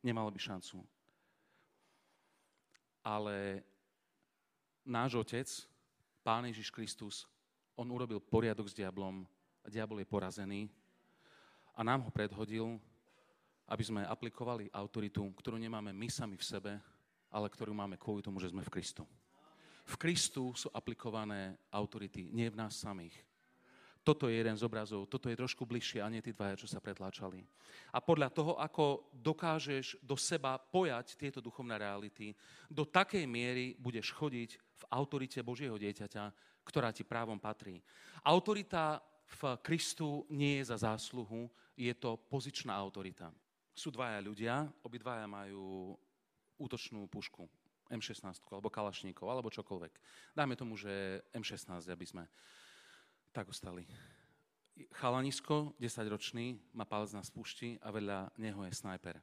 [0.00, 0.80] Nemalo by šancu.
[3.06, 3.62] Ale
[4.82, 5.46] náš otec,
[6.26, 7.22] Pán Ježiš Kristus,
[7.78, 9.22] on urobil poriadok s diablom
[9.62, 10.66] a diabol je porazený
[11.78, 12.82] a nám ho predhodil
[13.66, 16.72] aby sme aplikovali autoritu, ktorú nemáme my sami v sebe,
[17.30, 19.02] ale ktorú máme kvôli tomu, že sme v Kristu.
[19.86, 23.14] V Kristu sú aplikované autority, nie v nás samých.
[24.06, 26.78] Toto je jeden z obrazov, toto je trošku bližšie a nie tí dvaja, čo sa
[26.78, 27.42] pretláčali.
[27.90, 32.30] A podľa toho, ako dokážeš do seba pojať tieto duchovné reality,
[32.70, 36.30] do takej miery budeš chodiť v autorite Božieho dieťaťa,
[36.62, 37.82] ktorá ti právom patrí.
[38.22, 39.02] Autorita
[39.42, 43.34] v Kristu nie je za zásluhu, je to pozičná autorita
[43.76, 45.92] sú dvaja ľudia, obidvaja majú
[46.56, 47.44] útočnú pušku,
[47.92, 49.92] M16 alebo kalašníkov, alebo čokoľvek.
[50.32, 52.24] Dajme tomu, že M16, aby sme
[53.36, 53.84] tak ostali.
[54.96, 59.20] Chalanisko, 10-ročný, má palec na spúšti a vedľa neho je snajper.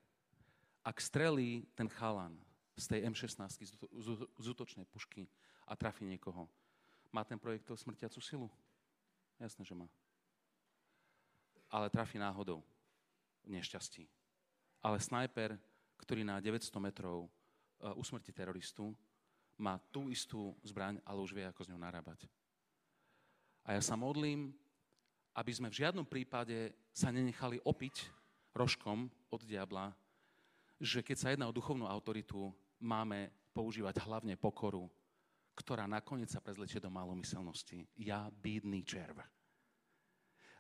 [0.86, 2.38] Ak strelí ten chalan
[2.78, 3.74] z tej M16
[4.38, 5.26] z útočnej pušky
[5.66, 6.46] a trafí niekoho,
[7.10, 8.50] má ten projektil smrtiacu silu?
[9.42, 9.90] Jasné, že má.
[11.74, 12.62] Ale trafí náhodou
[13.42, 14.06] v nešťastí
[14.84, 15.56] ale snajper,
[15.96, 17.32] ktorý na 900 metrov
[17.80, 18.92] uh, usmrti teroristu,
[19.56, 22.28] má tú istú zbraň, ale už vie, ako s ňou narábať.
[23.64, 24.52] A ja sa modlím,
[25.34, 28.12] aby sme v žiadnom prípade sa nenechali opiť
[28.54, 29.96] rožkom od diabla,
[30.78, 34.92] že keď sa jedná o duchovnú autoritu, máme používať hlavne pokoru,
[35.56, 37.88] ktorá nakoniec sa prezlečie do malomyselnosti.
[37.96, 39.22] Ja, bídny červ.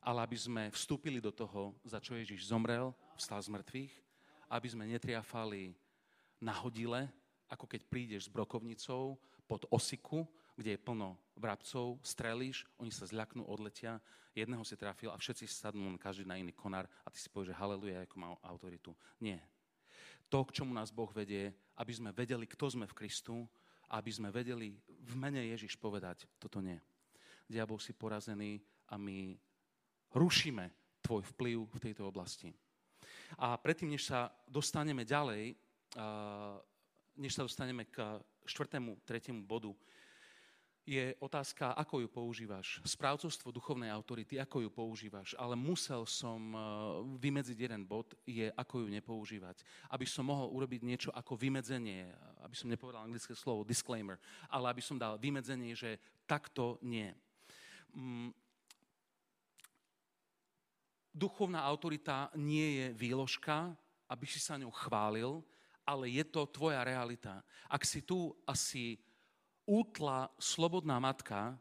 [0.03, 3.93] Ale aby sme vstúpili do toho, za čo Ježiš zomrel, vstal z mŕtvych
[4.53, 5.73] aby sme netriafali
[6.37, 7.09] na hodile,
[7.49, 9.17] ako keď prídeš s brokovnicou
[9.49, 13.97] pod osiku, kde je plno vrabcov, strelíš, oni sa zľaknú, odletia,
[14.33, 17.59] jedného si trafil a všetci sadnú každý na iný konár a ty si povieš, že
[17.61, 18.93] haleluja, ako má autoritu.
[19.21, 19.41] Nie.
[20.29, 23.45] To, k čomu nás Boh vedie, aby sme vedeli, kto sme v Kristu,
[23.93, 26.77] aby sme vedeli v mene Ježiš povedať, toto nie.
[27.45, 28.57] Diabol si porazený
[28.89, 29.37] a my
[30.17, 30.65] rušíme
[31.05, 32.49] tvoj vplyv v tejto oblasti.
[33.37, 35.53] A predtým, než sa dostaneme ďalej,
[37.17, 38.17] než sa dostaneme k
[38.49, 39.69] štvrtému, tretiemu bodu,
[40.83, 42.83] je otázka, ako ju používaš.
[42.83, 45.31] Správcovstvo duchovnej autority, ako ju používaš.
[45.39, 46.51] Ale musel som
[47.23, 49.63] vymedziť jeden bod, je ako ju nepoužívať.
[49.95, 52.11] Aby som mohol urobiť niečo ako vymedzenie,
[52.43, 54.19] aby som nepovedal anglické slovo disclaimer,
[54.51, 57.15] ale aby som dal vymedzenie, že takto nie.
[57.95, 58.35] Mm,
[61.15, 63.71] duchovná autorita nie je výložka,
[64.11, 65.39] aby si sa ňou chválil,
[65.87, 67.39] ale je to tvoja realita.
[67.71, 68.99] Ak si tu asi
[69.63, 71.55] útla slobodná matka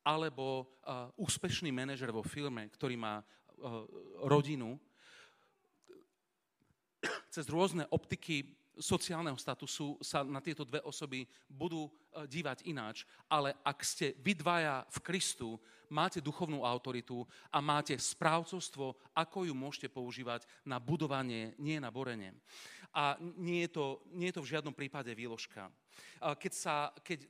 [0.00, 3.84] alebo uh, úspešný manažer vo firme, ktorý má uh,
[4.24, 4.80] rodinu,
[7.32, 11.90] cez rôzne optiky sociálneho statusu sa na tieto dve osoby budú e,
[12.24, 13.04] dívať ináč.
[13.28, 15.60] Ale ak ste vy dvaja v Kristu,
[15.92, 22.32] máte duchovnú autoritu a máte správcovstvo, ako ju môžete používať na budovanie, nie na borenie.
[22.96, 23.86] A nie je to,
[24.16, 25.70] nie je to v žiadnom prípade výložka.
[26.20, 27.24] Keď, sa, keď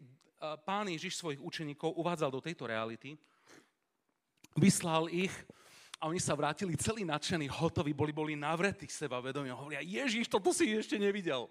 [0.66, 3.14] pán Ježiš svojich učeníkov uvádzal do tejto reality,
[4.58, 5.32] vyslal ich
[6.00, 9.52] A oni sa vrátili celí nadšení, hotoví, boli, boli navretí seba vedomia.
[9.52, 11.44] Hovoria, Ježiš, toto si ešte nevidel.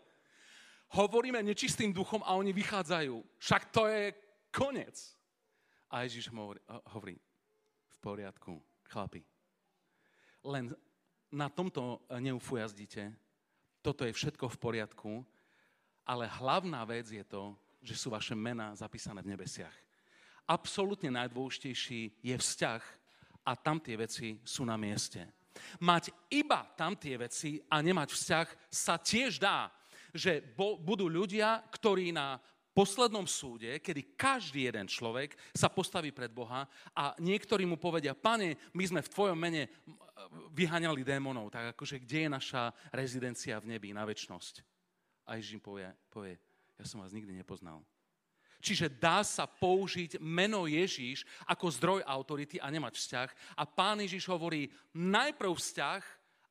[0.90, 3.14] Hovoríme nečistým duchom a oni vychádzajú.
[3.38, 4.10] Však to je
[4.50, 4.98] koniec.
[5.94, 7.16] A Ježiš hovorí, hovorí
[7.94, 8.58] v poriadku,
[8.90, 9.22] chlapi.
[10.42, 10.74] Len
[11.30, 13.14] na tomto neufujazdíte.
[13.86, 15.12] Toto je všetko v poriadku.
[16.10, 17.54] Ale hlavná vec je to,
[17.86, 19.76] že sú vaše mená zapísané v nebesiach.
[20.50, 22.82] Absolutne najdôležitejší je vzťah
[23.46, 25.22] a tam tie veci sú na mieste.
[25.86, 29.70] Mať iba tam tie veci a nemať vzťah sa tiež dá.
[30.10, 32.42] Že bo, budú ľudia, ktorí na
[32.74, 38.58] poslednom súde, kedy každý jeden človek sa postaví pred Boha a niektorí mu povedia, pane,
[38.74, 39.70] my sme v tvojom mene
[40.58, 44.69] vyháňali démonov, tak akože kde je naša rezidencia v nebi na väčnosť?
[45.30, 46.42] A Ježíš im povie, povie,
[46.74, 47.86] ja som vás nikdy nepoznal.
[48.60, 53.30] Čiže dá sa použiť meno Ježíš ako zdroj autority a nemať vzťah.
[53.56, 56.04] A pán Ježíš hovorí najprv vzťah,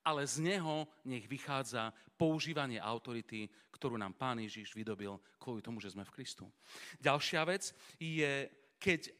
[0.08, 5.92] ale z neho nech vychádza používanie autority, ktorú nám pán Ježíš vydobil kvôli tomu, že
[5.92, 6.48] sme v Kristu.
[6.96, 8.48] Ďalšia vec je,
[8.80, 9.12] keď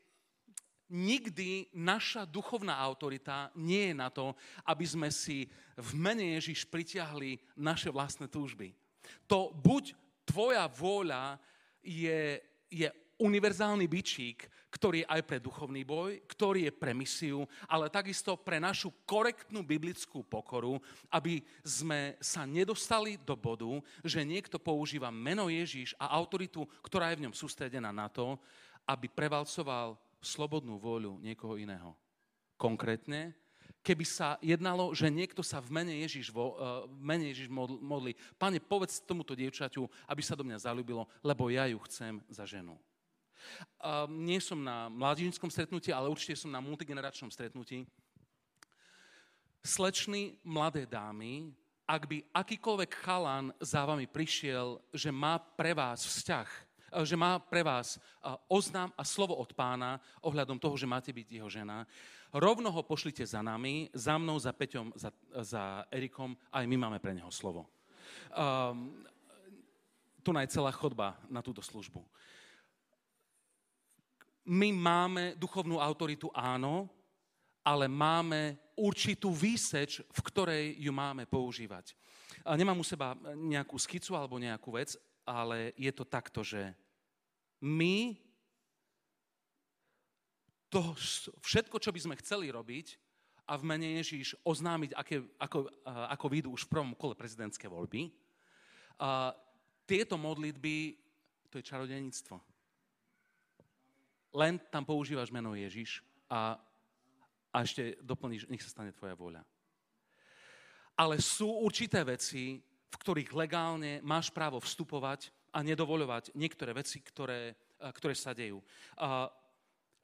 [0.88, 4.32] nikdy naša duchovná autorita nie je na to,
[4.64, 5.44] aby sme si
[5.76, 8.72] v mene Ježíš pritiahli naše vlastné túžby.
[9.30, 9.92] To buď
[10.28, 11.40] tvoja vôľa
[11.82, 17.88] je, je univerzálny byčík, ktorý je aj pre duchovný boj, ktorý je pre misiu, ale
[17.88, 25.08] takisto pre našu korektnú biblickú pokoru, aby sme sa nedostali do bodu, že niekto používa
[25.08, 28.36] meno Ježíš a autoritu, ktorá je v ňom sústredená na to,
[28.86, 31.96] aby prevalcoval slobodnú vôľu niekoho iného.
[32.60, 33.32] Konkrétne,
[33.88, 37.48] keby sa jednalo, že niekto sa v mene Ježiš, vo, uh, v mene Ježiš
[37.80, 42.44] modlí, pane, povedz tomuto dievčaťu, aby sa do mňa zalúbilo, lebo ja ju chcem za
[42.44, 42.76] ženu.
[43.80, 47.88] Uh, nie som na mladínskom stretnutí, ale určite som na multigeneračnom stretnutí.
[49.64, 51.48] Slečny mladé dámy,
[51.88, 56.48] ak by akýkoľvek chalan za vami prišiel, že má pre vás vzťah,
[56.92, 57.98] e, že má pre vás e,
[58.52, 61.88] oznám a slovo od pána ohľadom toho, že máte byť jeho žena,
[62.32, 65.10] rovno ho pošlite za nami, za mnou, za Peťom, za,
[65.42, 67.68] za Erikom, aj my máme pre neho slovo.
[68.32, 69.04] Um,
[70.20, 72.04] tu je celá chodba na túto službu.
[74.48, 76.88] My máme duchovnú autoritu, áno,
[77.64, 81.92] ale máme určitú výseč, v ktorej ju máme používať.
[82.44, 84.96] Nemám u seba nejakú skicu alebo nejakú vec,
[85.28, 86.72] ale je to takto, že
[87.60, 88.16] my
[90.68, 90.94] to
[91.40, 93.00] všetko, čo by sme chceli robiť
[93.48, 98.12] a v mene Ježíš oznámiť, aké, ako, ako výjdu už v prvom kole prezidentské voľby,
[98.98, 99.30] a
[99.86, 100.98] tieto modlitby,
[101.48, 102.36] to je čarodejníctvo.
[104.36, 106.58] Len tam používaš meno Ježiš a,
[107.54, 109.46] a ešte doplníš, nech sa stane tvoja vôľa.
[110.98, 112.58] Ale sú určité veci,
[112.90, 118.60] v ktorých legálne máš právo vstupovať a nedovoľovať niektoré veci, ktoré, ktoré sa dejú.
[118.98, 119.30] A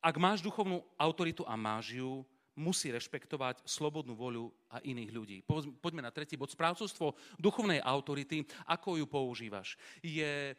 [0.05, 2.21] ak máš duchovnú autoritu a máš ju,
[2.55, 5.37] musí rešpektovať slobodnú voľu a iných ľudí.
[5.81, 6.53] Poďme na tretí bod.
[6.53, 9.75] Správcovstvo duchovnej autority, ako ju používaš.
[10.05, 10.55] Je,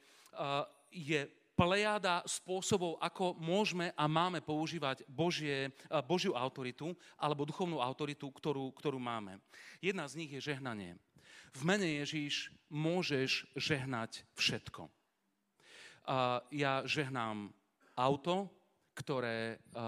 [0.91, 1.21] je
[1.55, 5.71] plejada spôsobov, ako môžeme a máme používať Božie,
[6.03, 9.39] Božiu autoritu alebo duchovnú autoritu, ktorú, ktorú máme.
[9.79, 10.99] Jedna z nich je žehnanie.
[11.55, 14.91] V mene Ježíš môžeš žehnať všetko.
[16.51, 17.55] Ja žehnám
[17.95, 18.51] auto,
[18.95, 19.81] ktoré, eh,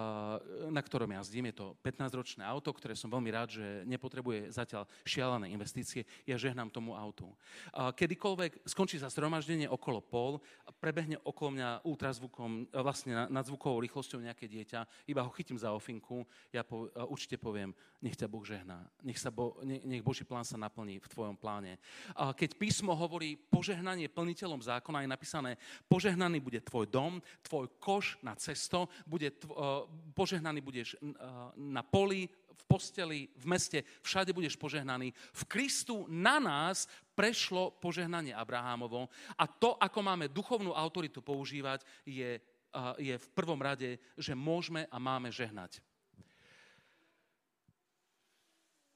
[0.67, 1.49] na ktorom jazdím.
[1.49, 6.03] Je to 15-ročné auto, ktoré som veľmi rád, že nepotrebuje zatiaľ šialené investície.
[6.27, 7.31] Ja žehnám tomu autu.
[7.71, 10.43] Kedykoľvek skončí zhromaždenie okolo pol,
[10.83, 15.71] prebehne okolo mňa ultrazvukom, eh, vlastne nad zvukovou rýchlosťou nejaké dieťa, iba ho chytím za
[15.71, 17.71] ofinku, ja po, eh, určite poviem,
[18.03, 21.81] nech ťa Boh žehná, nech, sa Bo, nech Boží plán sa naplní v tvojom pláne.
[22.13, 25.51] Keď písmo hovorí požehnanie plniteľom zákona, je napísané,
[25.89, 32.31] požehnaný bude tvoj dom, tvoj koš na cesto, bude, uh, požehnaný budeš uh, na poli,
[32.57, 35.13] v posteli, v meste, všade budeš požehnaný.
[35.13, 42.41] V Kristu na nás prešlo požehnanie Abrahámovo a to, ako máme duchovnú autoritu používať, je,
[42.41, 45.83] uh, je v prvom rade, že môžeme a máme žehnať.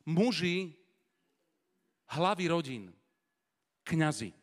[0.02, 0.74] Muži,
[2.10, 2.90] hlavy rodín,
[3.86, 4.34] kňazi,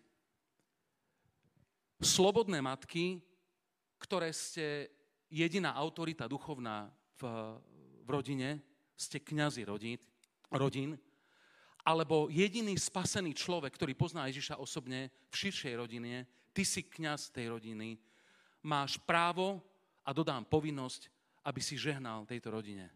[1.98, 3.18] slobodné matky,
[3.98, 4.86] ktoré ste
[5.30, 6.88] jediná autorita duchovná
[7.20, 7.22] v,
[8.04, 8.60] v rodine,
[8.98, 10.00] ste kňazi rodín,
[10.50, 10.98] rodín,
[11.84, 17.54] alebo jediný spasený človek, ktorý pozná Ježiša osobne v širšej rodine, ty si kňaz tej
[17.54, 17.96] rodiny,
[18.66, 19.62] máš právo
[20.04, 21.08] a dodám povinnosť,
[21.46, 22.92] aby si žehnal tejto rodine.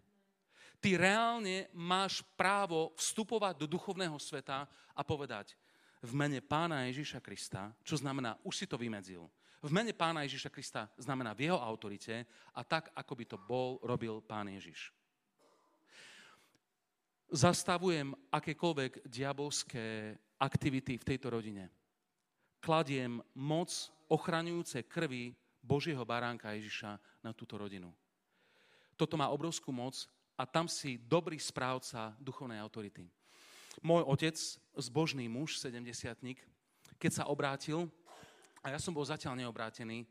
[0.82, 4.66] ty reálne máš právo vstupovať do duchovného sveta
[4.98, 5.54] a povedať
[6.02, 9.30] v mene pána Ježiša Krista, čo znamená, už si to vymedzil.
[9.62, 13.78] V mene pána Ježiša Krista znamená v jeho autorite a tak, ako by to bol,
[13.86, 14.90] robil pán Ježiš.
[17.30, 21.70] Zastavujem akékoľvek diabolské aktivity v tejto rodine.
[22.58, 23.70] Kladiem moc
[24.10, 25.30] ochraňujúce krvi
[25.62, 27.94] Božieho baránka Ježiša na túto rodinu.
[28.98, 29.94] Toto má obrovskú moc
[30.34, 33.06] a tam si dobrý správca duchovnej autority.
[33.78, 34.36] Môj otec,
[34.74, 36.50] zbožný muž, 70
[36.98, 37.90] keď sa obrátil,
[38.62, 40.06] a ja som bol zatiaľ neobrátený,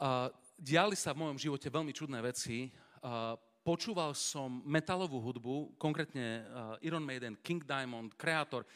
[0.00, 2.72] uh, diali sa v mojom živote veľmi čudné veci.
[3.04, 8.68] Uh, počúval som metalovú hudbu, konkrétne uh, Iron Maiden, King Diamond, Creator, uh,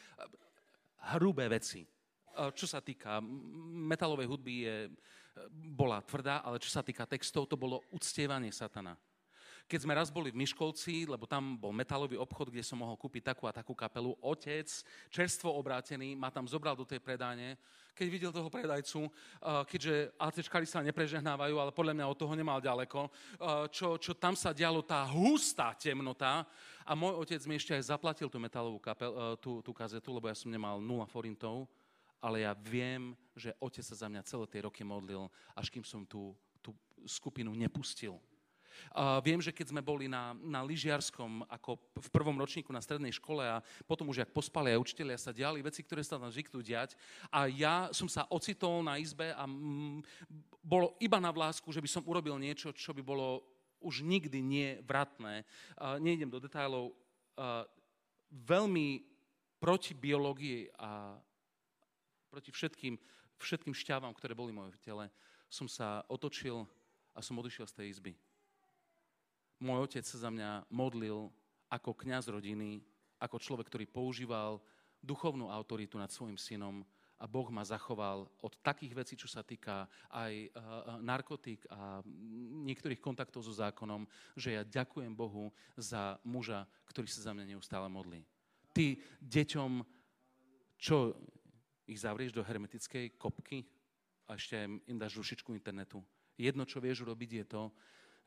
[1.17, 1.81] hrubé veci.
[2.37, 3.17] Uh, čo sa týka
[3.89, 4.75] metalovej hudby, je,
[5.49, 8.93] bola tvrdá, ale čo sa týka textov, to bolo uctievanie satana.
[9.69, 13.33] Keď sme raz boli v Miškolci, lebo tam bol metalový obchod, kde som mohol kúpiť
[13.33, 14.65] takú a takú kapelu, otec,
[15.13, 17.53] čerstvo obrátený, ma tam zobral do tej predáne,
[17.99, 22.63] keď videl toho predajcu, uh, keďže ACčkári sa neprežehnávajú, ale podľa mňa od toho nemal
[22.63, 26.47] ďaleko, uh, čo, čo tam sa dialo, tá hustá temnota.
[26.87, 30.31] A môj otec mi ešte aj zaplatil tú metalovú kapel, uh, tú, tú kazetu, lebo
[30.31, 31.67] ja som nemal 0 forintov,
[32.23, 36.07] ale ja viem, že otec sa za mňa celé tie roky modlil, až kým som
[36.07, 36.31] tú,
[36.63, 36.71] tú
[37.03, 38.15] skupinu nepustil.
[38.89, 43.13] Uh, viem, že keď sme boli na, na lyžiarskom, ako v prvom ročníku na strednej
[43.15, 46.59] škole a potom už jak pospali aj učiteľia, sa diali veci, ktoré sa tam zvyknú
[46.63, 46.97] diať.
[47.29, 50.01] A ja som sa ocitol na izbe a mm,
[50.63, 53.45] bolo iba na vlásku, že by som urobil niečo, čo by bolo
[53.79, 55.47] už nikdy nie vratné.
[55.79, 56.91] Uh, nejdem do detajlov.
[57.39, 57.63] Uh,
[58.29, 59.03] veľmi
[59.59, 61.19] proti biológii a
[62.29, 62.95] proti všetkým,
[63.41, 65.05] všetkým šťavám, ktoré boli v tele,
[65.49, 66.63] som sa otočil
[67.17, 68.13] a som odišiel z tej izby
[69.59, 71.29] môj otec sa za mňa modlil
[71.69, 72.81] ako kňaz rodiny,
[73.19, 74.63] ako človek, ktorý používal
[75.03, 76.83] duchovnú autoritu nad svojim synom
[77.19, 80.49] a Boh ma zachoval od takých vecí, čo sa týka aj uh,
[81.03, 81.99] narkotík a
[82.63, 84.07] niektorých kontaktov so zákonom,
[84.39, 88.23] že ja ďakujem Bohu za muža, ktorý sa za mňa neustále modlí.
[88.71, 89.83] Ty deťom,
[90.79, 91.11] čo
[91.91, 93.67] ich zavrieš do hermetickej kopky
[94.31, 94.55] a ešte
[94.87, 95.99] im dáš rušičku internetu.
[96.39, 97.63] Jedno, čo vieš urobiť, je to,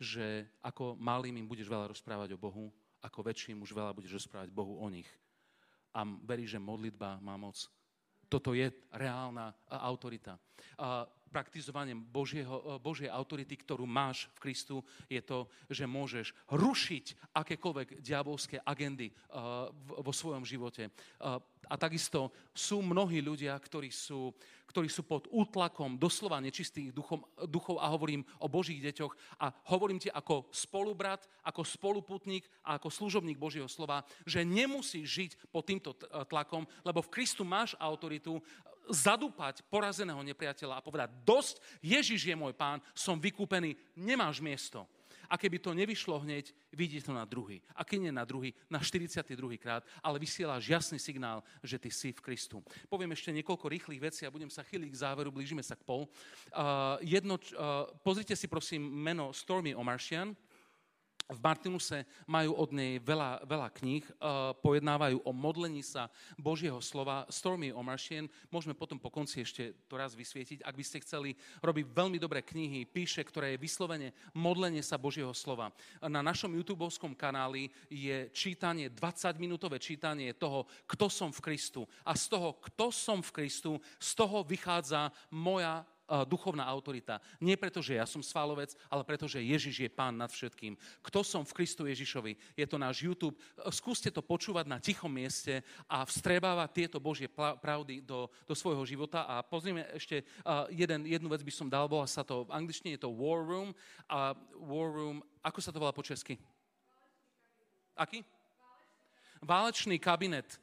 [0.01, 2.72] že ako malým im budeš veľa rozprávať o Bohu,
[3.03, 5.09] ako väčším už veľa budeš rozprávať Bohu o nich.
[5.93, 7.59] A verí, že modlitba má moc.
[8.32, 10.40] Toto je reálna autorita.
[10.80, 14.76] A praktizovaním Božieho, Božej autority, ktorú máš v Kristu,
[15.09, 19.12] je to, že môžeš rušiť akékoľvek diabolské agendy
[20.01, 20.88] vo svojom živote.
[21.70, 24.34] A takisto sú mnohí ľudia, ktorí sú
[24.72, 30.00] ktorí sú pod útlakom doslova nečistých duchom, duchov a hovorím o Božích deťoch a hovorím
[30.00, 35.92] ti ako spolubrat, ako spoluputník a ako služobník Božieho slova, že nemusíš žiť pod týmto
[36.24, 38.40] tlakom, lebo v Kristu máš autoritu
[38.88, 44.88] zadúpať porazeného nepriateľa a povedať, dosť, Ježiš je môj pán, som vykúpený, nemáš miesto.
[45.33, 47.64] A keby to nevyšlo hneď, vidí to na druhý.
[47.72, 49.33] A keď nie na druhý, na 42.
[49.57, 52.61] krát, ale vysielaš jasný signál, že ty si v Kristu.
[52.93, 56.05] Poviem ešte niekoľko rýchlych vecí a budem sa chyliť k záveru, blížime sa k pol.
[56.53, 60.37] Uh, jedno, uh, pozrite si prosím meno Stormy Omartian
[61.33, 67.24] v Martinuse majú od nej veľa, veľa kníh, uh, pojednávajú o modlení sa Božieho slova.
[67.33, 70.62] Stormy Omartian, môžeme potom po konci ešte to raz vysvietiť.
[70.62, 75.33] Ak by ste chceli robiť veľmi dobré knihy, píše, ktoré je vyslovene modlenie sa Božieho
[75.33, 75.72] slova.
[76.05, 76.85] Na našom YouTube
[77.16, 81.87] kanáli je čítanie, 20-minútové čítanie toho, kto som v Kristu.
[82.05, 85.87] A z toho, kto som v Kristu, z toho vychádza moja
[86.28, 87.24] duchovná autorita.
[87.40, 90.76] Nie preto, že ja som svalovec, ale preto, že Ježiš je pán nad všetkým.
[91.00, 92.36] Kto som v Kristu Ježišovi?
[92.52, 93.36] Je to náš YouTube.
[93.72, 99.24] Skúste to počúvať na tichom mieste a vstrebávať tieto Božie pravdy do, do svojho života.
[99.24, 100.20] A pozrieme ešte
[100.68, 103.72] jeden, jednu vec by som dal, bola sa to, v angličtine je to War Room.
[104.12, 106.36] A War Room, ako sa to volá po česky?
[107.96, 108.20] Aký?
[109.42, 110.60] Válečný kabinet.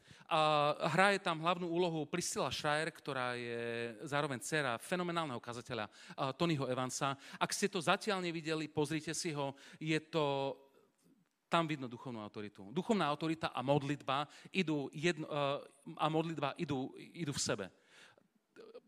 [0.94, 5.90] Hraje tam hlavnú úlohu Priscilla Schreier, ktorá je zároveň dcera fenomenálneho kazateľa
[6.38, 7.18] Tonyho Evansa.
[7.42, 9.58] Ak ste to zatiaľ nevideli, pozrite si ho.
[9.82, 10.54] Je to
[11.50, 12.70] tam vidno duchovnú autoritu.
[12.70, 15.26] Duchovná autorita a modlitba idú, jedno,
[15.98, 17.66] a modlitba idú, idú v sebe.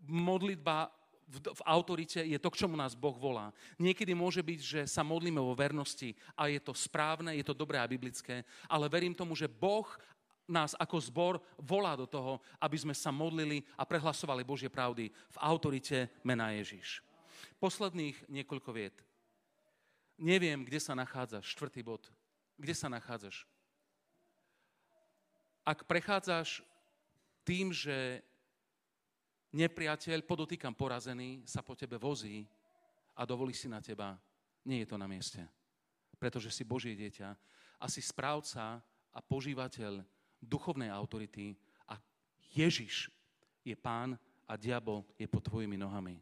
[0.06, 0.94] Modlitba
[1.26, 3.50] v, v autorite je to, k čomu nás Boh volá.
[3.82, 7.82] Niekedy môže byť, že sa modlíme vo vernosti a je to správne, je to dobré
[7.82, 9.90] a biblické, ale verím tomu, že Boh
[10.50, 15.38] nás ako zbor volá do toho, aby sme sa modlili a prehlasovali Božie pravdy v
[15.38, 17.04] autorite mena Ježiš.
[17.62, 18.98] Posledných niekoľko viet.
[20.22, 22.10] Neviem, kde sa nachádza štvrtý bod
[22.62, 23.50] kde sa nachádzaš.
[25.66, 26.62] Ak prechádzaš
[27.42, 28.22] tým, že
[29.50, 32.46] nepriateľ, podotýkam porazený, sa po tebe vozí
[33.18, 34.14] a dovolí si na teba,
[34.62, 35.42] nie je to na mieste.
[36.22, 37.30] Pretože si Božie dieťa
[37.82, 38.78] a si správca
[39.10, 40.06] a požívateľ
[40.42, 41.54] duchovnej autority
[41.86, 42.02] a
[42.52, 43.14] Ježiš
[43.62, 44.18] je pán
[44.50, 46.18] a diabol je pod tvojimi nohami.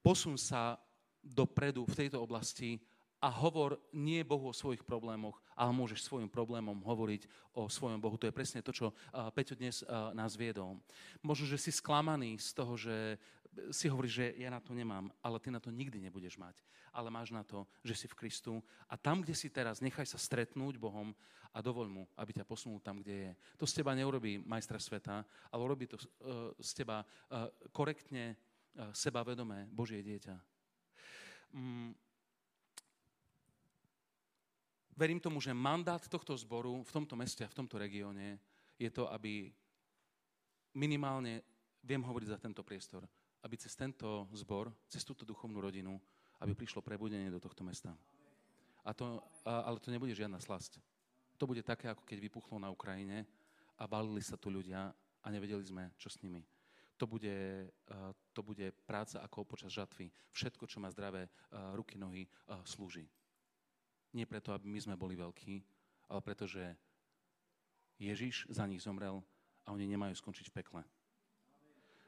[0.00, 0.80] Posun sa
[1.20, 2.80] dopredu v tejto oblasti
[3.20, 8.16] a hovor nie Bohu o svojich problémoch, ale môžeš svojim problémom hovoriť o svojom Bohu.
[8.16, 8.96] To je presne to, čo
[9.36, 9.84] Peťo dnes
[10.16, 10.80] nás viedol.
[11.20, 13.20] Možno, že si sklamaný z toho, že
[13.74, 16.62] si hovoríš, že ja na to nemám, ale ty na to nikdy nebudeš mať.
[16.94, 18.52] Ale máš na to, že si v Kristu
[18.86, 21.14] a tam, kde si teraz, nechaj sa stretnúť Bohom
[21.50, 23.32] a dovoľ mu, aby ťa posunul tam, kde je.
[23.58, 28.94] To z teba neurobí majstra sveta, ale urobí to uh, z teba uh, korektne, uh,
[28.94, 30.34] sebavedomé Božie dieťa.
[31.50, 31.90] Mm,
[34.94, 38.38] verím tomu, že mandát tohto zboru v tomto meste a v tomto regióne
[38.78, 39.50] je to, aby
[40.78, 41.42] minimálne,
[41.82, 43.02] viem hovoriť za tento priestor,
[43.40, 45.96] aby cez tento zbor, cez túto duchovnú rodinu,
[46.40, 47.92] aby prišlo prebudenie do tohto mesta.
[48.84, 50.80] A to, ale to nebude žiadna slasť.
[51.36, 53.28] To bude také, ako keď vypuchlo na Ukrajine
[53.76, 56.44] a balili sa tu ľudia a nevedeli sme, čo s nimi.
[57.00, 57.68] To bude,
[58.36, 60.12] to bude práca ako počas žatvy.
[60.36, 61.32] Všetko, čo má zdravé
[61.72, 62.28] ruky, nohy,
[62.68, 63.08] slúži.
[64.12, 65.64] Nie preto, aby my sme boli veľkí,
[66.12, 66.76] ale preto, že
[67.96, 69.24] Ježiš za nich zomrel
[69.64, 70.80] a oni nemajú skončiť v pekle.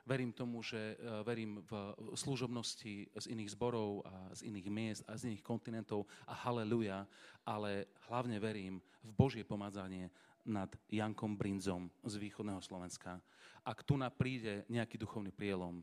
[0.02, 5.14] Verím tomu, že e, verím v služobnosti z iných zborov a z iných miest a
[5.14, 7.06] z iných kontinentov a haleluja,
[7.46, 10.10] ale hlavne verím v Božie pomádzanie
[10.42, 13.22] nad Jankom Brinzom z východného Slovenska.
[13.62, 15.78] Ak tu na príde nejaký duchovný prielom,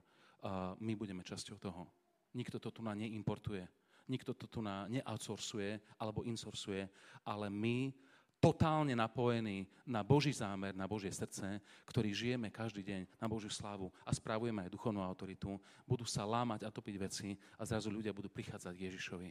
[0.84, 1.88] my budeme časťou toho.
[2.36, 3.64] Nikto to tu na neimportuje
[4.10, 6.90] nikto to tu na, neoutsourcuje alebo insourcuje,
[7.22, 7.94] ale my
[8.40, 13.92] totálne napojení na Boží zámer, na Božie srdce, ktorý žijeme každý deň na Božiu slávu
[14.08, 17.30] a správujeme aj duchovnú autoritu, budú sa lámať a topiť veci
[17.60, 19.30] a zrazu ľudia budú prichádzať k Ježišovi.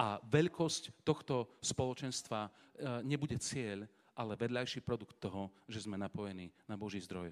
[0.00, 2.50] A veľkosť tohto spoločenstva e,
[3.04, 3.84] nebude cieľ,
[4.16, 7.30] ale vedľajší produkt toho, že sme napojení na Boží zdroj,